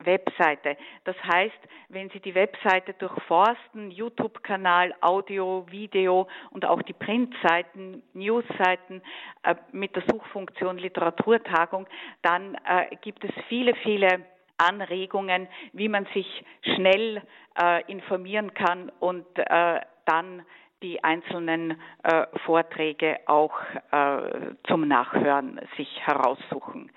Webseite. 0.04 0.76
Das 1.04 1.16
heißt, 1.24 1.58
wenn 1.88 2.10
Sie 2.10 2.20
die 2.20 2.34
Webseite 2.34 2.94
durchforsten, 2.94 3.90
YouTube-Kanal, 3.90 4.94
Audio, 5.00 5.66
Video 5.70 6.28
und 6.50 6.64
auch 6.64 6.82
die 6.82 6.92
Printseiten, 6.92 8.02
Newsseiten 8.14 9.02
äh, 9.42 9.54
mit 9.72 9.94
der 9.96 10.02
Suchfunktion 10.10 10.78
Literaturtagung, 10.78 11.86
dann 12.22 12.54
äh, 12.66 12.96
gibt 13.02 13.24
es 13.24 13.30
viele, 13.48 13.74
viele 13.76 14.24
Anregungen, 14.58 15.48
wie 15.72 15.88
man 15.88 16.06
sich 16.12 16.44
schnell 16.62 17.22
äh, 17.60 17.82
informieren 17.90 18.52
kann 18.54 18.92
und 19.00 19.26
äh, 19.36 19.80
dann 20.04 20.42
die 20.82 21.02
einzelnen 21.04 21.80
äh, 22.02 22.26
Vorträge 22.44 23.20
auch 23.26 23.54
äh, 23.90 24.54
zum 24.66 24.88
Nachhören 24.88 25.60
sich 25.76 25.88
heraussuchen. 26.06 26.90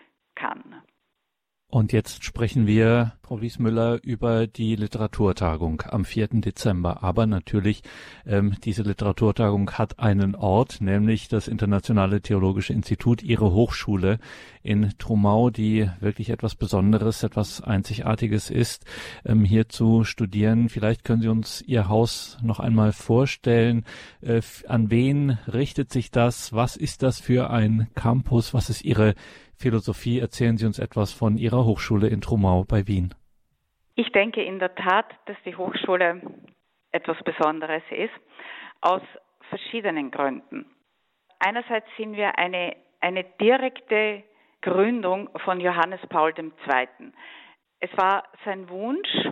Und 1.74 1.92
jetzt 1.92 2.24
sprechen 2.24 2.68
wir, 2.68 3.14
Frau 3.24 3.42
Wiesmüller, 3.42 3.98
über 4.04 4.46
die 4.46 4.76
Literaturtagung 4.76 5.82
am 5.90 6.06
4. 6.06 6.28
Dezember. 6.34 7.02
Aber 7.02 7.26
natürlich, 7.26 7.82
ähm, 8.28 8.56
diese 8.64 8.84
Literaturtagung 8.84 9.72
hat 9.72 9.98
einen 9.98 10.36
Ort, 10.36 10.82
nämlich 10.82 11.30
das 11.30 11.48
Internationale 11.48 12.22
Theologische 12.22 12.74
Institut, 12.74 13.24
Ihre 13.24 13.52
Hochschule 13.54 14.20
in 14.62 14.92
Trumau, 15.00 15.50
die 15.50 15.90
wirklich 16.00 16.30
etwas 16.30 16.54
Besonderes, 16.54 17.24
etwas 17.24 17.60
Einzigartiges 17.60 18.52
ist, 18.52 18.86
ähm, 19.26 19.44
hier 19.44 19.68
zu 19.68 20.04
studieren. 20.04 20.70
Vielleicht 20.70 21.04
können 21.04 21.24
Sie 21.24 21.28
uns 21.28 21.64
Ihr 21.66 21.90
Haus 21.90 22.38
noch 22.44 22.60
einmal 22.60 22.92
vorstellen. 22.92 23.84
Äh, 24.22 24.42
an 24.68 24.92
wen 24.92 25.40
richtet 25.52 25.92
sich 25.92 26.12
das? 26.12 26.54
Was 26.54 26.76
ist 26.76 27.02
das 27.02 27.20
für 27.20 27.50
ein 27.50 27.88
Campus? 27.96 28.54
Was 28.54 28.70
ist 28.70 28.84
Ihre 28.84 29.16
Philosophie. 29.64 30.20
Erzählen 30.20 30.58
Sie 30.58 30.66
uns 30.66 30.78
etwas 30.78 31.14
von 31.14 31.38
Ihrer 31.38 31.64
Hochschule 31.64 32.08
in 32.10 32.20
Trumau 32.20 32.66
bei 32.66 32.86
Wien. 32.86 33.16
Ich 33.96 34.12
denke 34.12 34.44
in 34.44 34.60
der 34.60 34.76
Tat, 34.76 35.06
dass 35.26 35.38
die 35.46 35.56
Hochschule 35.56 36.22
etwas 36.92 37.18
Besonderes 37.24 37.84
ist, 37.90 38.14
aus 38.82 39.02
verschiedenen 39.48 40.12
Gründen. 40.12 40.66
Einerseits 41.40 41.88
sind 41.98 42.18
wir 42.18 42.38
eine, 42.38 42.76
eine 43.00 43.24
direkte 43.40 44.24
Gründung 44.62 45.30
von 45.46 45.62
Johannes 45.62 46.02
Paul 46.10 46.34
II. 46.38 46.52
Es 47.80 47.90
war 47.96 48.24
sein 48.44 48.68
Wunsch, 48.70 49.30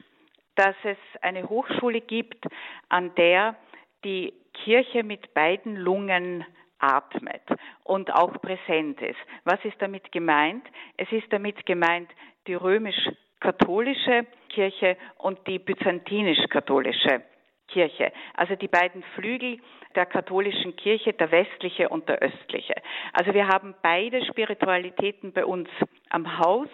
dass 0.56 0.76
es 0.84 0.98
eine 1.22 1.50
Hochschule 1.50 2.00
gibt, 2.00 2.46
an 2.88 3.14
der 3.16 3.58
die 4.06 4.34
Kirche 4.54 5.04
mit 5.04 5.34
beiden 5.34 5.76
Lungen 5.76 6.46
atmet 6.82 7.44
und 7.84 8.14
auch 8.14 8.42
präsent 8.42 9.02
ist. 9.02 9.20
Was 9.44 9.64
ist 9.64 9.82
damit 9.82 10.12
gemeint? 10.12 10.66
Es 10.98 11.12
ist 11.12 11.32
damit 11.32 11.66
gemeint 11.66 12.10
die 12.48 12.56
römisch-katholische 12.56 14.26
Kirche 14.50 14.98
und 15.18 15.40
die 15.48 15.60
byzantinisch-katholische 15.60 17.24
Kirche. 17.68 18.12
Also 18.36 18.56
die 18.56 18.68
beiden 18.68 19.04
Flügel 19.16 19.60
der 19.96 20.06
katholischen 20.06 20.76
Kirche, 20.76 21.14
der 21.14 21.32
westliche 21.32 21.90
und 21.90 22.08
der 22.10 22.20
östliche. 22.20 22.76
Also 23.14 23.34
wir 23.34 23.48
haben 23.48 23.76
beide 23.82 24.24
Spiritualitäten 24.26 25.32
bei 25.34 25.46
uns 25.46 25.70
am 26.10 26.38
Haus 26.40 26.68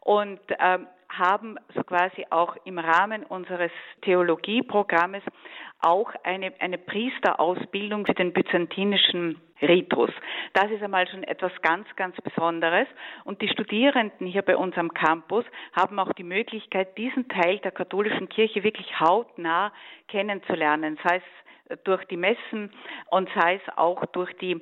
und 0.00 0.40
ähm, 0.58 0.86
haben 1.10 1.58
so 1.74 1.82
quasi 1.82 2.26
auch 2.30 2.56
im 2.64 2.78
Rahmen 2.78 3.24
unseres 3.24 3.72
Theologieprogrammes 4.02 5.22
auch 5.80 6.12
eine, 6.24 6.52
eine 6.60 6.78
Priesterausbildung 6.78 8.06
für 8.06 8.14
den 8.14 8.32
byzantinischen 8.32 9.40
Ritus. 9.62 10.10
Das 10.52 10.70
ist 10.70 10.82
einmal 10.82 11.08
schon 11.08 11.24
etwas 11.24 11.52
ganz, 11.62 11.86
ganz 11.96 12.16
Besonderes. 12.22 12.86
Und 13.24 13.42
die 13.42 13.48
Studierenden 13.48 14.26
hier 14.26 14.42
bei 14.42 14.56
uns 14.56 14.76
am 14.76 14.92
Campus 14.94 15.44
haben 15.72 15.98
auch 15.98 16.12
die 16.14 16.24
Möglichkeit, 16.24 16.96
diesen 16.96 17.28
Teil 17.28 17.58
der 17.58 17.72
katholischen 17.72 18.28
Kirche 18.28 18.62
wirklich 18.62 19.00
hautnah 19.00 19.72
kennenzulernen, 20.08 20.98
sei 21.04 21.16
es 21.16 21.84
durch 21.84 22.04
die 22.06 22.16
Messen 22.16 22.72
und 23.10 23.28
sei 23.34 23.56
es 23.56 23.76
auch 23.76 24.04
durch 24.06 24.32
die, 24.38 24.60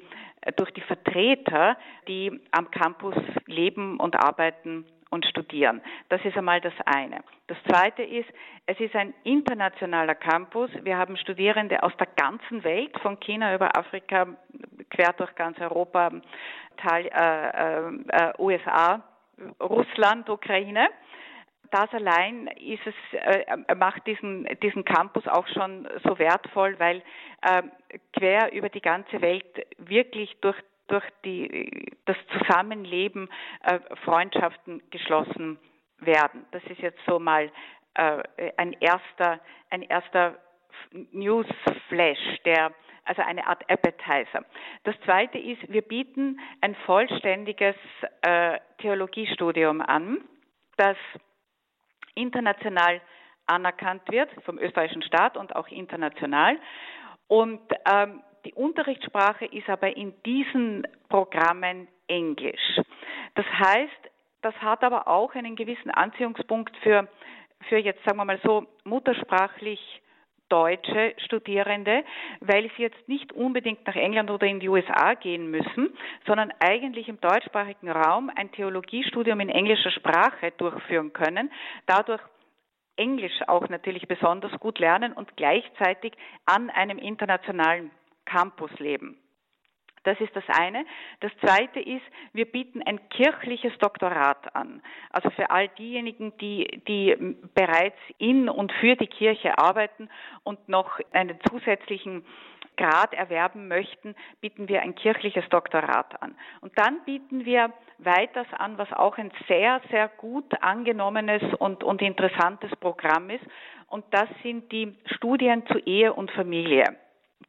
durch 0.56 0.70
die 0.72 0.82
Vertreter, 0.82 1.76
die 2.06 2.40
am 2.50 2.70
Campus 2.70 3.14
leben 3.46 3.98
und 3.98 4.16
arbeiten 4.16 4.84
und 5.10 5.26
studieren. 5.26 5.80
Das 6.08 6.24
ist 6.24 6.36
einmal 6.36 6.60
das 6.60 6.74
eine. 6.84 7.22
Das 7.46 7.56
zweite 7.68 8.02
ist, 8.02 8.28
es 8.66 8.78
ist 8.80 8.94
ein 8.94 9.14
internationaler 9.24 10.14
Campus. 10.14 10.70
Wir 10.82 10.98
haben 10.98 11.16
Studierende 11.16 11.82
aus 11.82 11.92
der 11.98 12.08
ganzen 12.16 12.64
Welt, 12.64 12.98
von 13.00 13.18
China 13.20 13.54
über 13.54 13.76
Afrika, 13.76 14.26
quer 14.90 15.12
durch 15.14 15.34
ganz 15.34 15.58
Europa, 15.60 16.10
Teil, 16.76 17.06
äh, 17.06 18.28
äh, 18.28 18.32
USA, 18.38 19.02
Russland, 19.60 20.28
Ukraine. 20.28 20.88
Das 21.70 21.92
allein 21.92 22.46
ist 22.46 22.86
es, 22.86 22.94
äh, 23.12 23.74
macht 23.74 24.06
diesen, 24.06 24.48
diesen 24.62 24.84
Campus 24.84 25.26
auch 25.26 25.46
schon 25.48 25.86
so 26.02 26.18
wertvoll, 26.18 26.78
weil 26.78 27.02
äh, 27.42 27.62
quer 28.14 28.52
über 28.52 28.68
die 28.68 28.80
ganze 28.80 29.20
Welt 29.20 29.66
wirklich 29.76 30.34
durch 30.40 30.56
durch 30.88 31.04
die, 31.24 31.96
das 32.04 32.16
Zusammenleben 32.38 33.28
äh, 33.62 33.78
Freundschaften 34.04 34.82
geschlossen 34.90 35.58
werden. 35.98 36.46
Das 36.50 36.62
ist 36.64 36.80
jetzt 36.80 37.00
so 37.06 37.18
mal 37.18 37.50
äh, 37.94 38.22
ein 38.56 38.72
erster, 38.80 39.40
ein 39.70 39.82
erster 39.82 40.38
Newsflash, 40.92 42.40
der 42.44 42.72
also 43.04 43.22
eine 43.22 43.46
Art 43.46 43.68
Appetizer. 43.70 44.44
Das 44.84 44.94
zweite 45.04 45.38
ist, 45.38 45.72
wir 45.72 45.80
bieten 45.80 46.38
ein 46.60 46.74
vollständiges 46.84 47.74
äh, 48.20 48.58
Theologiestudium 48.78 49.80
an, 49.80 50.18
das 50.76 50.96
international 52.14 53.00
anerkannt 53.46 54.02
wird 54.10 54.30
vom 54.44 54.58
österreichischen 54.58 55.02
Staat 55.02 55.38
und 55.38 55.56
auch 55.56 55.68
international. 55.68 56.58
Und 57.28 57.60
ähm, 57.90 58.22
die 58.48 58.54
Unterrichtssprache 58.54 59.44
ist 59.44 59.68
aber 59.68 59.94
in 59.94 60.14
diesen 60.24 60.86
Programmen 61.10 61.86
Englisch. 62.06 62.80
Das 63.34 63.44
heißt, 63.46 64.10
das 64.40 64.54
hat 64.56 64.82
aber 64.82 65.06
auch 65.06 65.34
einen 65.34 65.54
gewissen 65.54 65.90
Anziehungspunkt 65.90 66.74
für, 66.78 67.08
für 67.68 67.76
jetzt 67.76 68.02
sagen 68.04 68.16
wir 68.16 68.24
mal 68.24 68.40
so 68.42 68.66
muttersprachlich 68.84 69.80
deutsche 70.48 71.12
Studierende, 71.26 72.04
weil 72.40 72.70
sie 72.74 72.84
jetzt 72.84 73.06
nicht 73.06 73.34
unbedingt 73.34 73.86
nach 73.86 73.96
England 73.96 74.30
oder 74.30 74.46
in 74.46 74.60
die 74.60 74.70
USA 74.70 75.12
gehen 75.12 75.50
müssen, 75.50 75.90
sondern 76.26 76.50
eigentlich 76.58 77.06
im 77.08 77.20
deutschsprachigen 77.20 77.90
Raum 77.90 78.30
ein 78.34 78.50
Theologiestudium 78.52 79.40
in 79.40 79.50
englischer 79.50 79.90
Sprache 79.90 80.52
durchführen 80.56 81.12
können, 81.12 81.50
dadurch 81.84 82.22
Englisch 82.96 83.42
auch 83.46 83.68
natürlich 83.68 84.08
besonders 84.08 84.58
gut 84.58 84.78
lernen 84.78 85.12
und 85.12 85.36
gleichzeitig 85.36 86.14
an 86.46 86.70
einem 86.70 86.96
internationalen 86.96 87.90
Campus 88.28 88.70
leben. 88.78 89.16
Das 90.04 90.18
ist 90.20 90.34
das 90.34 90.44
eine. 90.48 90.84
Das 91.20 91.32
zweite 91.40 91.80
ist, 91.80 92.04
wir 92.32 92.46
bieten 92.46 92.82
ein 92.82 93.08
kirchliches 93.10 93.76
Doktorat 93.78 94.54
an. 94.54 94.80
Also 95.10 95.28
für 95.30 95.50
all 95.50 95.68
diejenigen, 95.68 96.36
die, 96.38 96.82
die 96.88 97.36
bereits 97.54 97.98
in 98.18 98.48
und 98.48 98.72
für 98.80 98.96
die 98.96 99.06
Kirche 99.06 99.58
arbeiten 99.58 100.08
und 100.44 100.68
noch 100.68 100.98
einen 101.12 101.38
zusätzlichen 101.50 102.24
Grad 102.76 103.12
erwerben 103.12 103.68
möchten, 103.68 104.14
bieten 104.40 104.68
wir 104.68 104.82
ein 104.82 104.94
kirchliches 104.94 105.46
Doktorat 105.50 106.22
an. 106.22 106.36
Und 106.60 106.72
dann 106.78 107.04
bieten 107.04 107.44
wir 107.44 107.72
weiters 107.98 108.46
an, 108.56 108.78
was 108.78 108.90
auch 108.92 109.18
ein 109.18 109.32
sehr, 109.48 109.82
sehr 109.90 110.08
gut 110.08 110.46
angenommenes 110.62 111.42
und, 111.58 111.82
und 111.82 112.00
interessantes 112.00 112.74
Programm 112.76 113.30
ist. 113.30 113.44
Und 113.88 114.04
das 114.12 114.28
sind 114.42 114.70
die 114.70 114.96
Studien 115.16 115.66
zu 115.66 115.78
Ehe 115.80 116.12
und 116.12 116.30
Familie. 116.30 116.96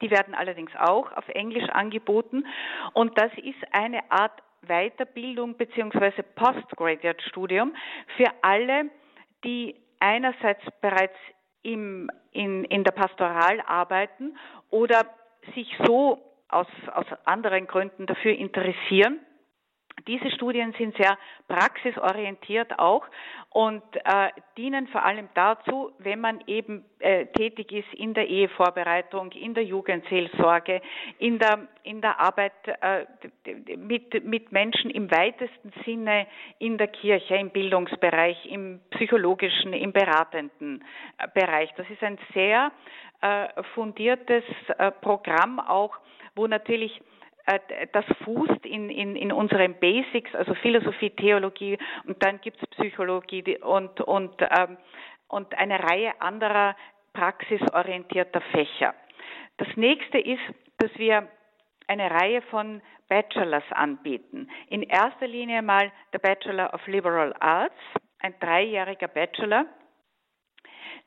Die 0.01 0.12
werden 0.12 0.33
allerdings 0.33 0.71
auch 0.75 1.12
auf 1.13 1.27
Englisch 1.29 1.67
angeboten 1.69 2.45
und 2.93 3.17
das 3.17 3.31
ist 3.38 3.57
eine 3.71 4.09
Art 4.12 4.43
Weiterbildung 4.62 5.55
bzw. 5.55 6.23
Postgraduate-Studium 6.35 7.75
für 8.17 8.27
alle, 8.41 8.89
die 9.43 9.75
einerseits 9.99 10.62
bereits 10.81 11.15
im, 11.62 12.09
in, 12.31 12.63
in 12.65 12.83
der 12.83 12.91
Pastoral 12.91 13.62
arbeiten 13.65 14.38
oder 14.69 15.05
sich 15.55 15.67
so 15.85 16.19
aus, 16.49 16.67
aus 16.93 17.05
anderen 17.25 17.67
Gründen 17.67 18.05
dafür 18.05 18.33
interessieren 18.33 19.19
diese 20.07 20.31
Studien 20.31 20.73
sind 20.77 20.95
sehr 20.97 21.17
praxisorientiert 21.47 22.77
auch 22.79 23.05
und 23.51 23.83
äh, 23.95 24.29
dienen 24.57 24.88
vor 24.88 25.03
allem 25.03 25.27
dazu, 25.33 25.91
wenn 25.97 26.19
man 26.19 26.39
eben 26.45 26.85
äh, 26.99 27.25
tätig 27.27 27.71
ist 27.71 27.93
in 27.93 28.13
der 28.13 28.27
Ehevorbereitung, 28.27 29.31
in 29.31 29.53
der 29.53 29.63
Jugendseelsorge, 29.63 30.81
in 31.17 31.39
der, 31.39 31.67
in 31.83 32.01
der 32.01 32.19
Arbeit 32.19 32.53
äh, 32.81 33.05
mit, 33.75 34.23
mit 34.23 34.51
Menschen 34.51 34.91
im 34.91 35.09
weitesten 35.09 35.73
Sinne 35.83 36.27
in 36.59 36.77
der 36.77 36.88
Kirche, 36.88 37.35
im 37.35 37.49
Bildungsbereich, 37.49 38.45
im 38.45 38.81
psychologischen, 38.91 39.73
im 39.73 39.91
beratenden 39.91 40.83
äh, 41.17 41.27
Bereich. 41.33 41.71
Das 41.75 41.89
ist 41.89 42.03
ein 42.03 42.19
sehr 42.33 42.71
äh, 43.21 43.47
fundiertes 43.73 44.43
äh, 44.77 44.91
Programm 44.91 45.59
auch, 45.59 45.97
wo 46.35 46.47
natürlich 46.47 47.01
das 47.91 48.05
fußt 48.23 48.65
in, 48.65 48.89
in, 48.89 49.15
in 49.15 49.31
unseren 49.31 49.75
Basics, 49.79 50.33
also 50.35 50.53
Philosophie, 50.55 51.09
Theologie 51.09 51.77
und 52.05 52.23
dann 52.23 52.39
gibt 52.41 52.62
es 52.62 52.69
Psychologie 52.69 53.57
und, 53.59 54.01
und, 54.01 54.35
ähm, 54.41 54.77
und 55.27 55.57
eine 55.57 55.79
Reihe 55.79 56.13
anderer 56.21 56.75
praxisorientierter 57.13 58.41
Fächer. 58.51 58.93
Das 59.57 59.67
nächste 59.75 60.19
ist, 60.19 60.41
dass 60.77 60.91
wir 60.97 61.27
eine 61.88 62.12
Reihe 62.12 62.41
von 62.43 62.81
Bachelors 63.07 63.63
anbieten. 63.71 64.49
In 64.69 64.83
erster 64.83 65.27
Linie 65.27 65.62
mal 65.62 65.91
der 66.13 66.19
Bachelor 66.19 66.73
of 66.73 66.85
Liberal 66.88 67.33
Arts, 67.39 67.75
ein 68.19 68.35
dreijähriger 68.39 69.07
Bachelor, 69.07 69.65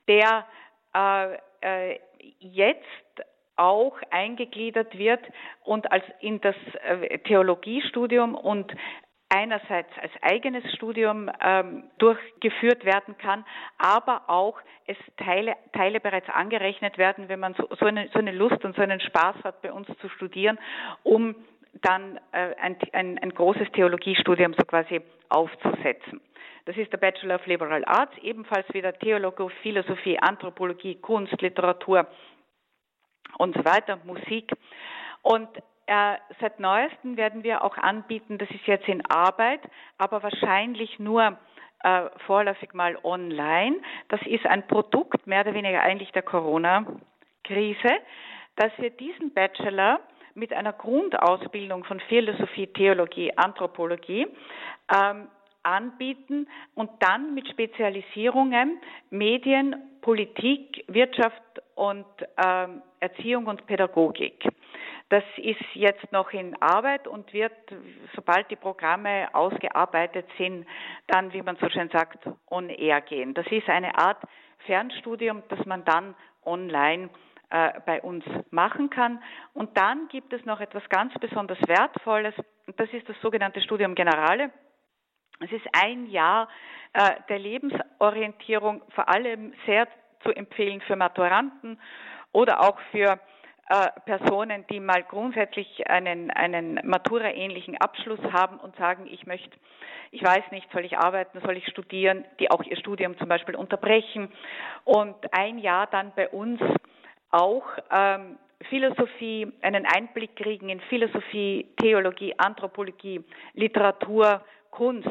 der 0.08 0.46
äh, 0.94 1.36
äh, 1.60 2.00
jetzt 2.40 3.22
auch 3.62 3.96
eingegliedert 4.10 4.98
wird 4.98 5.20
und 5.62 5.90
als 5.92 6.04
in 6.18 6.40
das 6.40 6.56
äh, 6.84 7.18
Theologiestudium 7.18 8.34
und 8.34 8.72
einerseits 9.28 9.88
als 10.00 10.12
eigenes 10.20 10.64
Studium 10.74 11.30
ähm, 11.40 11.84
durchgeführt 11.98 12.84
werden 12.84 13.16
kann, 13.18 13.44
aber 13.78 14.28
auch 14.28 14.58
es 14.86 14.96
Teile, 15.16 15.54
Teile 15.72 16.00
bereits 16.00 16.28
angerechnet 16.28 16.98
werden, 16.98 17.28
wenn 17.28 17.38
man 17.38 17.54
so, 17.54 17.68
so, 17.78 17.86
eine, 17.86 18.08
so 18.12 18.18
eine 18.18 18.32
Lust 18.32 18.64
und 18.64 18.74
so 18.74 18.82
einen 18.82 19.00
Spaß 19.00 19.36
hat, 19.44 19.62
bei 19.62 19.72
uns 19.72 19.86
zu 20.00 20.08
studieren, 20.08 20.58
um 21.04 21.36
dann 21.82 22.18
äh, 22.32 22.54
ein, 22.60 22.76
ein, 22.92 23.18
ein 23.20 23.30
großes 23.32 23.70
Theologiestudium 23.72 24.54
so 24.54 24.64
quasi 24.64 25.00
aufzusetzen. 25.28 26.20
Das 26.64 26.76
ist 26.76 26.92
der 26.92 26.98
Bachelor 26.98 27.36
of 27.36 27.46
Liberal 27.46 27.84
Arts, 27.86 28.16
ebenfalls 28.22 28.66
wieder 28.74 28.92
Theologie, 28.92 29.48
Philosophie, 29.62 30.18
Anthropologie, 30.18 30.96
Kunst, 30.96 31.40
Literatur, 31.40 32.06
und 33.38 33.56
so 33.56 33.64
weiter, 33.64 33.98
Musik. 34.04 34.52
Und 35.22 35.48
äh, 35.86 36.16
seit 36.40 36.60
neuestem 36.60 37.16
werden 37.16 37.42
wir 37.42 37.64
auch 37.64 37.76
anbieten, 37.76 38.38
das 38.38 38.50
ist 38.50 38.66
jetzt 38.66 38.88
in 38.88 39.04
Arbeit, 39.06 39.60
aber 39.98 40.22
wahrscheinlich 40.22 40.98
nur 40.98 41.38
äh, 41.82 42.02
vorläufig 42.26 42.74
mal 42.74 42.96
online. 43.02 43.76
Das 44.08 44.20
ist 44.22 44.46
ein 44.46 44.66
Produkt 44.66 45.26
mehr 45.26 45.42
oder 45.42 45.54
weniger 45.54 45.82
eigentlich 45.82 46.12
der 46.12 46.22
Corona-Krise, 46.22 47.90
dass 48.56 48.72
wir 48.78 48.90
diesen 48.90 49.32
Bachelor 49.34 50.00
mit 50.34 50.52
einer 50.52 50.72
Grundausbildung 50.72 51.84
von 51.84 52.00
Philosophie, 52.00 52.68
Theologie, 52.68 53.36
Anthropologie 53.36 54.26
ähm, 54.94 55.28
anbieten 55.62 56.48
und 56.74 56.90
dann 57.00 57.34
mit 57.34 57.48
Spezialisierungen 57.48 58.80
Medien, 59.10 59.76
Politik, 60.00 60.84
Wirtschaft 60.88 61.42
und 61.74 62.06
ähm, 62.36 62.82
Erziehung 63.00 63.46
und 63.46 63.66
Pädagogik. 63.66 64.44
Das 65.08 65.24
ist 65.36 65.60
jetzt 65.74 66.10
noch 66.10 66.32
in 66.32 66.60
Arbeit 66.62 67.06
und 67.06 67.32
wird, 67.32 67.52
sobald 68.14 68.50
die 68.50 68.56
Programme 68.56 69.28
ausgearbeitet 69.34 70.26
sind, 70.38 70.66
dann, 71.08 71.32
wie 71.32 71.42
man 71.42 71.56
so 71.56 71.68
schön 71.68 71.90
sagt, 71.90 72.26
on 72.48 72.70
air 72.70 73.00
gehen. 73.02 73.34
Das 73.34 73.46
ist 73.48 73.68
eine 73.68 73.98
Art 73.98 74.22
Fernstudium, 74.64 75.42
das 75.48 75.64
man 75.66 75.84
dann 75.84 76.14
online 76.44 77.10
äh, 77.50 77.80
bei 77.84 78.00
uns 78.00 78.24
machen 78.50 78.88
kann. 78.88 79.22
Und 79.52 79.76
dann 79.76 80.08
gibt 80.08 80.32
es 80.32 80.44
noch 80.46 80.60
etwas 80.60 80.88
ganz 80.88 81.12
besonders 81.20 81.58
Wertvolles, 81.66 82.34
das 82.76 82.88
ist 82.92 83.08
das 83.08 83.20
sogenannte 83.20 83.60
Studium 83.60 83.94
Generale. 83.94 84.50
Es 85.40 85.50
ist 85.52 85.66
ein 85.72 86.06
Jahr 86.06 86.48
äh, 86.92 87.10
der 87.28 87.38
Lebensorientierung, 87.38 88.82
vor 88.94 89.08
allem 89.08 89.52
sehr 89.66 89.88
zu 90.22 90.30
empfehlen 90.30 90.80
für 90.82 90.96
Maturanten 90.96 91.78
oder 92.32 92.60
auch 92.60 92.78
für 92.90 93.18
äh, 93.68 93.88
Personen, 94.04 94.64
die 94.68 94.80
mal 94.80 95.02
grundsätzlich 95.02 95.88
einen, 95.88 96.30
einen 96.30 96.80
Matura-ähnlichen 96.84 97.76
Abschluss 97.80 98.20
haben 98.32 98.58
und 98.58 98.76
sagen, 98.76 99.06
ich 99.10 99.26
möchte, 99.26 99.56
ich 100.10 100.22
weiß 100.22 100.44
nicht, 100.50 100.70
soll 100.72 100.84
ich 100.84 100.98
arbeiten, 100.98 101.40
soll 101.40 101.56
ich 101.56 101.66
studieren, 101.68 102.24
die 102.40 102.50
auch 102.50 102.62
ihr 102.64 102.76
Studium 102.76 103.16
zum 103.18 103.28
Beispiel 103.28 103.54
unterbrechen. 103.54 104.30
Und 104.84 105.16
ein 105.32 105.58
Jahr 105.58 105.86
dann 105.86 106.12
bei 106.14 106.28
uns 106.28 106.60
auch 107.30 107.64
ähm, 107.90 108.36
Philosophie, 108.68 109.52
einen 109.62 109.86
Einblick 109.86 110.36
kriegen 110.36 110.68
in 110.68 110.80
Philosophie, 110.82 111.66
Theologie, 111.80 112.34
Anthropologie, 112.38 113.24
Literatur, 113.54 114.42
Kunst 114.70 115.08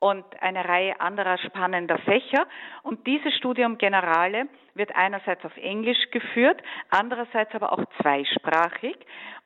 und 0.00 0.24
eine 0.42 0.64
Reihe 0.64 1.00
anderer 1.00 1.38
spannender 1.38 1.98
Fächer. 1.98 2.46
Und 2.82 3.06
dieses 3.06 3.34
Studium 3.36 3.78
Generale 3.78 4.48
wird 4.74 4.94
einerseits 4.96 5.44
auf 5.44 5.56
Englisch 5.56 6.10
geführt, 6.10 6.60
andererseits 6.88 7.54
aber 7.54 7.72
auch 7.72 7.84
zweisprachig. 8.00 8.96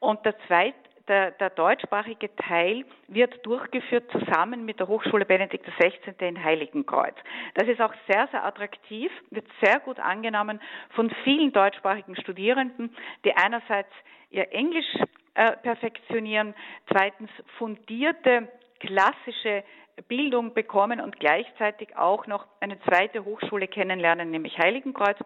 Und 0.00 0.24
der 0.24 0.38
zweite 0.46 0.76
der, 1.08 1.32
der, 1.32 1.50
deutschsprachige 1.50 2.34
Teil 2.36 2.84
wird 3.08 3.44
durchgeführt 3.44 4.10
zusammen 4.10 4.64
mit 4.64 4.80
der 4.80 4.88
Hochschule 4.88 5.26
Benedikt 5.26 5.66
XVI. 5.66 6.26
in 6.26 6.42
Heiligenkreuz. 6.42 7.14
Das 7.54 7.68
ist 7.68 7.80
auch 7.82 7.92
sehr, 8.08 8.26
sehr 8.28 8.42
attraktiv, 8.42 9.12
wird 9.30 9.46
sehr 9.62 9.80
gut 9.80 10.00
angenommen 10.00 10.60
von 10.90 11.10
vielen 11.22 11.52
deutschsprachigen 11.52 12.16
Studierenden, 12.16 12.96
die 13.24 13.36
einerseits 13.36 13.90
ihr 14.30 14.50
Englisch 14.52 14.86
äh, 15.34 15.52
perfektionieren, 15.58 16.54
zweitens 16.90 17.30
fundierte 17.58 18.48
klassische 18.80 19.62
Bildung 20.08 20.54
bekommen 20.54 21.00
und 21.00 21.18
gleichzeitig 21.20 21.96
auch 21.96 22.26
noch 22.26 22.46
eine 22.60 22.80
zweite 22.82 23.24
Hochschule 23.24 23.68
kennenlernen, 23.68 24.30
nämlich 24.30 24.58
Heiligenkreuz. 24.58 25.18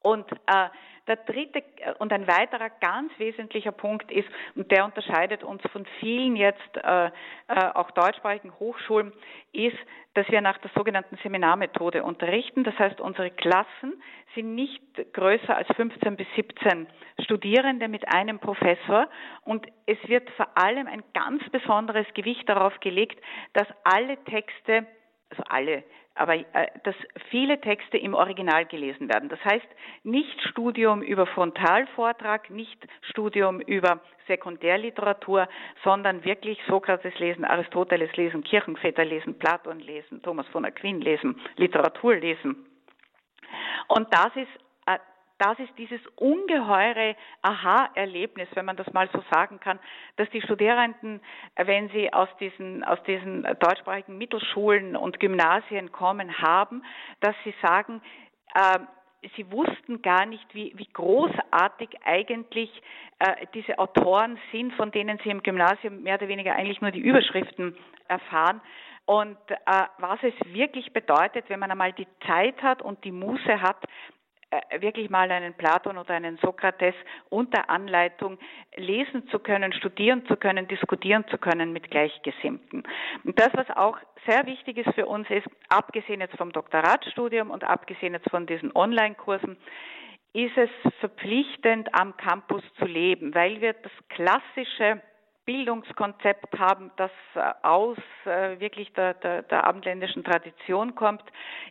Und 0.00 0.30
äh, 0.46 0.68
der 1.06 1.16
dritte 1.16 1.58
äh, 1.58 1.94
und 1.98 2.12
ein 2.12 2.26
weiterer 2.26 2.70
ganz 2.80 3.12
wesentlicher 3.18 3.72
Punkt 3.72 4.10
ist, 4.10 4.28
und 4.54 4.70
der 4.70 4.84
unterscheidet 4.84 5.42
uns 5.42 5.62
von 5.72 5.86
vielen 6.00 6.36
jetzt 6.36 6.76
äh, 6.76 7.06
äh, 7.06 7.10
auch 7.74 7.90
deutschsprachigen 7.92 8.52
Hochschulen, 8.58 9.12
ist, 9.52 9.76
dass 10.14 10.28
wir 10.28 10.40
nach 10.40 10.58
der 10.58 10.70
sogenannten 10.74 11.16
Seminarmethode 11.22 12.04
unterrichten. 12.04 12.64
Das 12.64 12.78
heißt, 12.78 13.00
unsere 13.00 13.30
Klassen 13.30 14.02
sind 14.34 14.54
nicht 14.54 14.82
größer 15.12 15.56
als 15.56 15.68
15 15.76 16.16
bis 16.16 16.26
17 16.36 16.86
Studierende 17.22 17.88
mit 17.88 18.06
einem 18.08 18.38
Professor 18.38 19.08
und 19.44 19.66
es 19.86 19.98
wird 20.08 20.28
vor 20.30 20.48
allem 20.56 20.86
ein 20.86 21.02
ganz 21.12 21.42
besonderes 21.50 22.06
Gewicht 22.14 22.48
darauf 22.48 22.78
gelegt, 22.80 23.20
dass 23.52 23.66
alle 23.84 24.16
Texte, 24.24 24.86
also 25.38 25.42
alle 25.48 25.84
aber 26.14 26.36
äh, 26.36 26.68
dass 26.84 26.94
viele 27.30 27.60
Texte 27.60 27.98
im 27.98 28.14
Original 28.14 28.66
gelesen 28.66 29.08
werden. 29.08 29.28
Das 29.28 29.44
heißt, 29.44 29.66
nicht 30.04 30.40
Studium 30.42 31.02
über 31.02 31.26
Frontalvortrag, 31.26 32.50
nicht 32.50 32.78
Studium 33.10 33.60
über 33.60 34.00
Sekundärliteratur, 34.28 35.48
sondern 35.82 36.24
wirklich 36.24 36.58
Sokrates 36.68 37.18
lesen, 37.18 37.44
Aristoteles 37.44 38.14
lesen, 38.16 38.44
Kirchenväter 38.44 39.04
lesen, 39.04 39.38
Platon 39.38 39.80
lesen, 39.80 40.22
Thomas 40.22 40.46
von 40.48 40.64
Aquin 40.64 41.00
lesen, 41.00 41.40
Literatur 41.56 42.14
lesen. 42.16 42.64
Und 43.88 44.06
das 44.12 44.34
ist 44.36 44.63
das 45.44 45.58
ist 45.58 45.76
dieses 45.76 46.00
ungeheure 46.16 47.16
Aha-Erlebnis, 47.42 48.48
wenn 48.54 48.64
man 48.64 48.76
das 48.76 48.90
mal 48.94 49.10
so 49.12 49.22
sagen 49.30 49.60
kann, 49.60 49.78
dass 50.16 50.30
die 50.30 50.40
Studierenden, 50.40 51.20
wenn 51.56 51.90
sie 51.90 52.10
aus 52.14 52.30
diesen, 52.40 52.82
aus 52.82 53.02
diesen 53.02 53.42
deutschsprachigen 53.60 54.16
Mittelschulen 54.16 54.96
und 54.96 55.20
Gymnasien 55.20 55.92
kommen, 55.92 56.38
haben, 56.38 56.82
dass 57.20 57.34
sie 57.44 57.54
sagen, 57.60 58.00
äh, 58.54 58.78
sie 59.36 59.50
wussten 59.52 60.00
gar 60.00 60.24
nicht, 60.24 60.46
wie, 60.54 60.72
wie 60.76 60.88
großartig 60.90 61.90
eigentlich 62.04 62.70
äh, 63.18 63.46
diese 63.52 63.78
Autoren 63.78 64.38
sind, 64.50 64.72
von 64.74 64.92
denen 64.92 65.18
sie 65.24 65.30
im 65.30 65.42
Gymnasium 65.42 66.02
mehr 66.02 66.14
oder 66.14 66.28
weniger 66.28 66.54
eigentlich 66.54 66.80
nur 66.80 66.90
die 66.90 67.00
Überschriften 67.00 67.76
erfahren. 68.08 68.62
Und 69.04 69.36
äh, 69.50 69.56
was 69.98 70.20
es 70.22 70.32
wirklich 70.54 70.94
bedeutet, 70.94 71.50
wenn 71.50 71.60
man 71.60 71.70
einmal 71.70 71.92
die 71.92 72.08
Zeit 72.26 72.62
hat 72.62 72.80
und 72.80 73.04
die 73.04 73.12
Muße 73.12 73.60
hat, 73.60 73.84
wirklich 74.78 75.10
mal 75.10 75.30
einen 75.30 75.54
Platon 75.54 75.98
oder 75.98 76.14
einen 76.14 76.36
Sokrates 76.38 76.94
unter 77.28 77.70
Anleitung 77.70 78.38
lesen 78.76 79.28
zu 79.28 79.38
können, 79.38 79.72
studieren 79.72 80.26
zu 80.26 80.36
können, 80.36 80.68
diskutieren 80.68 81.24
zu 81.28 81.38
können 81.38 81.72
mit 81.72 81.90
Gleichgesinnten. 81.90 82.84
Und 83.24 83.38
das, 83.38 83.50
was 83.54 83.70
auch 83.70 83.98
sehr 84.26 84.46
wichtig 84.46 84.78
ist 84.78 84.94
für 84.94 85.06
uns, 85.06 85.28
ist, 85.30 85.46
abgesehen 85.68 86.20
jetzt 86.20 86.36
vom 86.36 86.52
Doktoratstudium 86.52 87.50
und 87.50 87.64
abgesehen 87.64 88.14
jetzt 88.14 88.30
von 88.30 88.46
diesen 88.46 88.74
Online-Kursen, 88.74 89.56
ist 90.32 90.56
es 90.56 90.70
verpflichtend, 90.98 91.94
am 91.94 92.16
Campus 92.16 92.62
zu 92.78 92.86
leben, 92.86 93.34
weil 93.34 93.60
wir 93.60 93.72
das 93.74 93.92
klassische 94.08 95.00
Bildungskonzept 95.46 96.58
haben, 96.58 96.90
das 96.96 97.10
äh, 97.34 97.52
aus 97.62 97.98
äh, 98.24 98.58
wirklich 98.60 98.92
der, 98.94 99.14
der, 99.14 99.42
der 99.42 99.64
abendländischen 99.64 100.24
Tradition 100.24 100.94
kommt. 100.94 101.22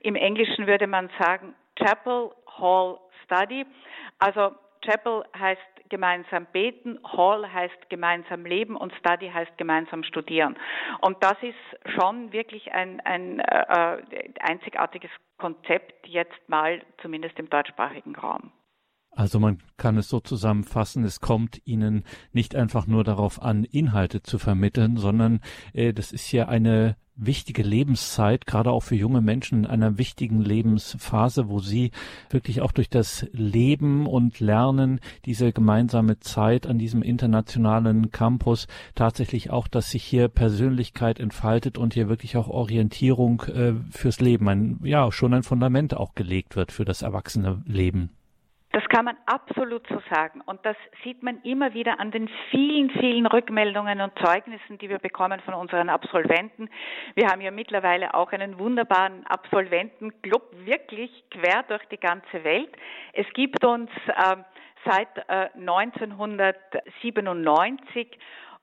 Im 0.02 0.16
Englischen 0.16 0.68
würde 0.68 0.88
man 0.88 1.10
sagen 1.20 1.56
Chapel 1.76 2.32
Hall 2.48 3.00
Study. 3.26 3.66
Also 4.20 4.52
Chapel 4.82 5.24
heißt 5.38 5.62
gemeinsam 5.90 6.48
beten, 6.52 7.00
Hall 7.04 7.52
heißt 7.52 7.90
gemeinsam 7.90 8.46
leben 8.46 8.76
und 8.76 8.94
Study 8.96 9.30
heißt 9.30 9.58
gemeinsam 9.58 10.04
studieren. 10.04 10.58
Und 11.02 11.24
das 11.24 11.38
ist 11.42 11.94
schon 11.96 12.32
wirklich 12.32 12.72
ein, 12.74 13.00
ein 13.02 13.40
äh, 13.40 14.02
einzigartiges 14.40 15.12
Konzept 15.38 16.08
jetzt 16.08 16.50
mal, 16.50 16.82
zumindest 17.02 17.38
im 17.38 17.50
deutschsprachigen 17.50 18.16
Raum. 18.16 18.52
Also 19.16 19.40
man 19.40 19.60
kann 19.78 19.98
es 19.98 20.10
so 20.10 20.20
zusammenfassen, 20.20 21.04
es 21.04 21.20
kommt 21.20 21.62
Ihnen 21.66 22.04
nicht 22.32 22.56
einfach 22.56 22.88
nur 22.88 23.04
darauf 23.04 23.42
an, 23.42 23.64
Inhalte 23.64 24.24
zu 24.24 24.40
vermitteln, 24.40 24.98
sondern 24.98 25.40
äh, 25.74 25.94
das 25.94 26.12
ist 26.12 26.32
ja 26.32 26.48
eine 26.48 26.96
wichtige 27.16 27.62
Lebenszeit, 27.62 28.48
gerade 28.48 28.72
auch 28.72 28.82
für 28.82 28.96
junge 28.96 29.22
Menschen 29.22 29.60
in 29.60 29.66
einer 29.68 29.98
wichtigen 29.98 30.42
Lebensphase, 30.42 31.48
wo 31.48 31.60
sie 31.60 31.92
wirklich 32.32 32.62
auch 32.62 32.72
durch 32.72 32.90
das 32.90 33.28
Leben 33.32 34.08
und 34.08 34.40
Lernen 34.40 35.00
diese 35.26 35.54
gemeinsame 35.54 36.20
Zeit 36.20 36.66
an 36.66 36.80
diesem 36.80 37.04
internationalen 37.04 38.10
Campus 38.12 38.68
tatsächlich 38.96 39.52
auch, 39.52 39.68
dass 39.68 39.92
sich 39.92 40.04
hier 40.04 40.28
Persönlichkeit 40.28 41.20
entfaltet 41.20 41.78
und 41.78 41.94
hier 41.94 42.10
wirklich 42.10 42.36
auch 42.36 42.48
Orientierung 42.48 43.42
äh, 43.44 43.74
fürs 43.92 44.20
Leben, 44.20 44.50
ein, 44.50 44.80
ja, 44.84 45.12
schon 45.12 45.34
ein 45.34 45.44
Fundament 45.44 45.96
auch 45.96 46.16
gelegt 46.16 46.56
wird 46.56 46.72
für 46.72 46.86
das 46.86 47.04
erwachsene 47.04 47.62
Leben. 47.68 48.10
Das 48.74 48.84
kann 48.90 49.06
man 49.06 49.16
absolut 49.28 49.88
so 49.88 50.02
sagen. 50.10 50.42
Und 50.48 50.66
das 50.66 50.76
sieht 51.04 51.22
man 51.22 51.40
immer 51.44 51.76
wieder 51.76 52.00
an 52.00 52.10
den 52.10 52.28
vielen, 52.50 52.90
vielen 52.90 53.28
Rückmeldungen 53.28 54.02
und 54.02 54.18
Zeugnissen, 54.18 54.80
die 54.80 54.90
wir 54.90 54.98
bekommen 54.98 55.40
von 55.42 55.54
unseren 55.54 55.90
Absolventen. 55.90 56.72
Wir 57.14 57.28
haben 57.28 57.42
ja 57.42 57.52
mittlerweile 57.52 58.16
auch 58.16 58.32
einen 58.32 58.58
wunderbaren 58.58 59.28
Absolventenclub, 59.28 60.42
wirklich 60.66 61.12
quer 61.30 61.62
durch 61.68 61.86
die 61.92 62.00
ganze 62.00 62.44
Welt. 62.44 62.72
Es 63.14 63.28
gibt 63.36 63.64
uns 63.64 63.92
äh, 64.08 64.38
seit 64.86 65.20
äh, 65.30 65.50
1997 65.56 68.08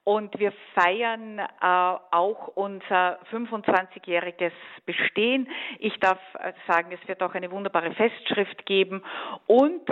und 0.04 0.38
wir 0.38 0.52
feiern 0.74 1.38
äh, 1.38 1.44
auch 1.60 2.48
unser 2.54 3.18
25-jähriges 3.30 4.52
Bestehen. 4.86 5.48
Ich 5.78 5.98
darf 6.00 6.18
äh, 6.38 6.52
sagen, 6.66 6.90
es 6.92 7.08
wird 7.08 7.22
auch 7.22 7.34
eine 7.34 7.50
wunderbare 7.50 7.92
Festschrift 7.92 8.64
geben 8.66 9.02
und 9.46 9.82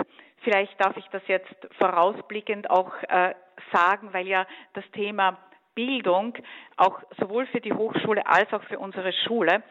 vielleicht 0.43 0.79
darf 0.83 0.97
ich 0.97 1.05
das 1.11 1.21
jetzt 1.27 1.55
vorausblickend 1.77 2.69
auch 2.69 2.91
äh, 3.07 3.35
sagen, 3.71 4.13
weil 4.13 4.27
ja 4.27 4.45
das 4.73 4.83
Thema 4.91 5.37
Bildung 5.75 6.33
auch 6.77 7.01
sowohl 7.19 7.45
für 7.47 7.61
die 7.61 7.73
Hochschule 7.73 8.25
als 8.25 8.51
auch 8.51 8.63
für 8.63 8.79
unsere 8.79 9.13
Schule 9.13 9.63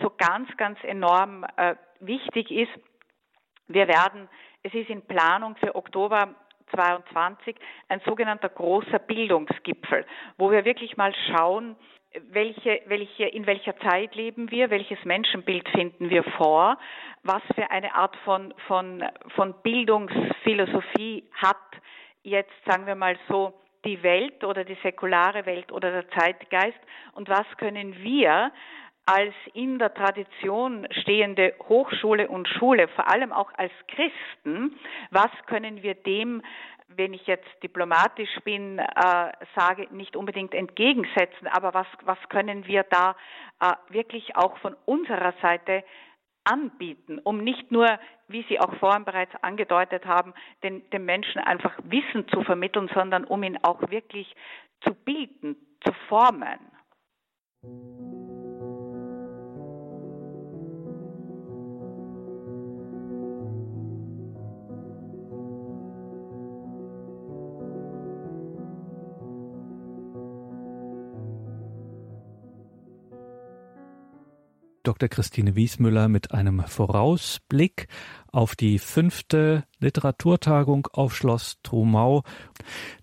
so 0.00 0.10
ganz, 0.16 0.48
ganz 0.56 0.78
enorm 0.82 1.44
äh, 1.56 1.76
wichtig 2.00 2.50
ist. 2.50 2.72
Wir 3.68 3.86
werden, 3.88 4.28
es 4.62 4.74
ist 4.74 4.90
in 4.90 5.02
Planung 5.02 5.56
für 5.56 5.74
Oktober 5.74 6.34
22 6.74 7.56
ein 7.88 8.00
sogenannter 8.06 8.48
großer 8.48 8.98
Bildungsgipfel, 8.98 10.04
wo 10.38 10.50
wir 10.50 10.64
wirklich 10.64 10.96
mal 10.96 11.14
schauen, 11.28 11.76
welche, 12.30 12.82
welche, 12.86 13.24
in 13.24 13.46
welcher 13.46 13.76
Zeit 13.78 14.14
leben 14.14 14.50
wir, 14.50 14.70
welches 14.70 15.02
Menschenbild 15.04 15.68
finden 15.70 16.10
wir 16.10 16.24
vor, 16.36 16.78
was 17.22 17.42
für 17.54 17.70
eine 17.70 17.94
Art 17.94 18.16
von, 18.24 18.52
von, 18.66 19.04
von 19.34 19.54
Bildungsphilosophie 19.62 21.24
hat 21.34 21.56
jetzt, 22.22 22.52
sagen 22.66 22.86
wir 22.86 22.94
mal 22.94 23.16
so, 23.28 23.54
die 23.84 24.02
Welt 24.02 24.44
oder 24.44 24.64
die 24.64 24.76
säkulare 24.82 25.44
Welt 25.46 25.72
oder 25.72 25.90
der 25.90 26.10
Zeitgeist 26.10 26.78
und 27.14 27.28
was 27.28 27.46
können 27.56 27.96
wir 28.02 28.52
als 29.06 29.34
in 29.54 29.78
der 29.78 29.92
Tradition 29.94 30.86
stehende 31.02 31.54
Hochschule 31.68 32.28
und 32.28 32.48
Schule, 32.48 32.88
vor 32.88 33.10
allem 33.10 33.32
auch 33.32 33.50
als 33.56 33.72
Christen, 33.88 34.78
was 35.10 35.30
können 35.46 35.82
wir 35.82 35.94
dem 35.94 36.42
wenn 36.96 37.14
ich 37.14 37.26
jetzt 37.26 37.48
diplomatisch 37.62 38.40
bin, 38.44 38.78
äh, 38.78 39.32
sage, 39.56 39.88
nicht 39.90 40.16
unbedingt 40.16 40.54
entgegensetzen, 40.54 41.46
aber 41.48 41.74
was, 41.74 41.86
was 42.04 42.18
können 42.28 42.66
wir 42.66 42.84
da 42.84 43.16
äh, 43.60 43.72
wirklich 43.88 44.36
auch 44.36 44.56
von 44.58 44.76
unserer 44.84 45.32
Seite 45.40 45.84
anbieten, 46.44 47.20
um 47.22 47.38
nicht 47.38 47.70
nur, 47.70 47.98
wie 48.28 48.44
Sie 48.48 48.58
auch 48.58 48.74
vorhin 48.76 49.04
bereits 49.04 49.32
angedeutet 49.42 50.04
haben, 50.06 50.34
den, 50.62 50.88
den 50.90 51.04
Menschen 51.04 51.40
einfach 51.40 51.72
Wissen 51.84 52.26
zu 52.28 52.42
vermitteln, 52.42 52.90
sondern 52.92 53.24
um 53.24 53.42
ihn 53.42 53.58
auch 53.62 53.80
wirklich 53.90 54.34
zu 54.80 54.94
bilden, 54.94 55.56
zu 55.84 55.92
formen. 56.08 56.58
Dr. 74.92 75.08
Christine 75.08 75.56
Wiesmüller 75.56 76.08
mit 76.08 76.32
einem 76.32 76.60
Vorausblick 76.66 77.88
auf 78.30 78.54
die 78.54 78.78
fünfte 78.78 79.64
Literaturtagung 79.78 80.86
auf 80.92 81.16
Schloss 81.16 81.56
Trumau. 81.62 82.24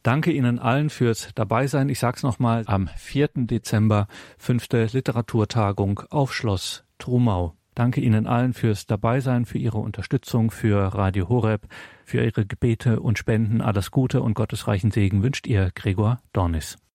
Danke 0.04 0.32
Ihnen 0.32 0.60
allen 0.60 0.92
fürs 0.92 1.30
Dabeisein. 1.34 1.90
Ich 1.90 1.98
sage 1.98 2.18
es 2.18 2.24
nochmal, 2.24 2.64
am 2.68 2.90
4. 2.96 3.30
Dezember 3.38 4.08
fünfte 4.38 4.86
Literaturtagung 4.86 6.02
auf 6.12 6.32
Schloss 6.32 6.84
Trumau. 7.00 7.56
Danke 7.74 8.02
Ihnen 8.02 8.28
allen 8.28 8.54
fürs 8.54 8.86
Dabeisein, 8.86 9.46
für 9.46 9.58
Ihre 9.58 9.80
Unterstützung, 9.80 10.52
für 10.52 10.94
Radio 10.94 11.28
Horeb, 11.28 11.64
für 12.06 12.24
Ihre 12.24 12.46
Gebete 12.46 13.00
und 13.00 13.18
Spenden. 13.18 13.62
Alles 13.62 13.90
Gute 13.90 14.22
und 14.22 14.36
gottesreichen 14.36 14.92
Segen 14.92 15.24
wünscht 15.24 15.48
Ihr 15.48 15.72
Gregor 15.74 16.20
Dornis. 16.34 16.78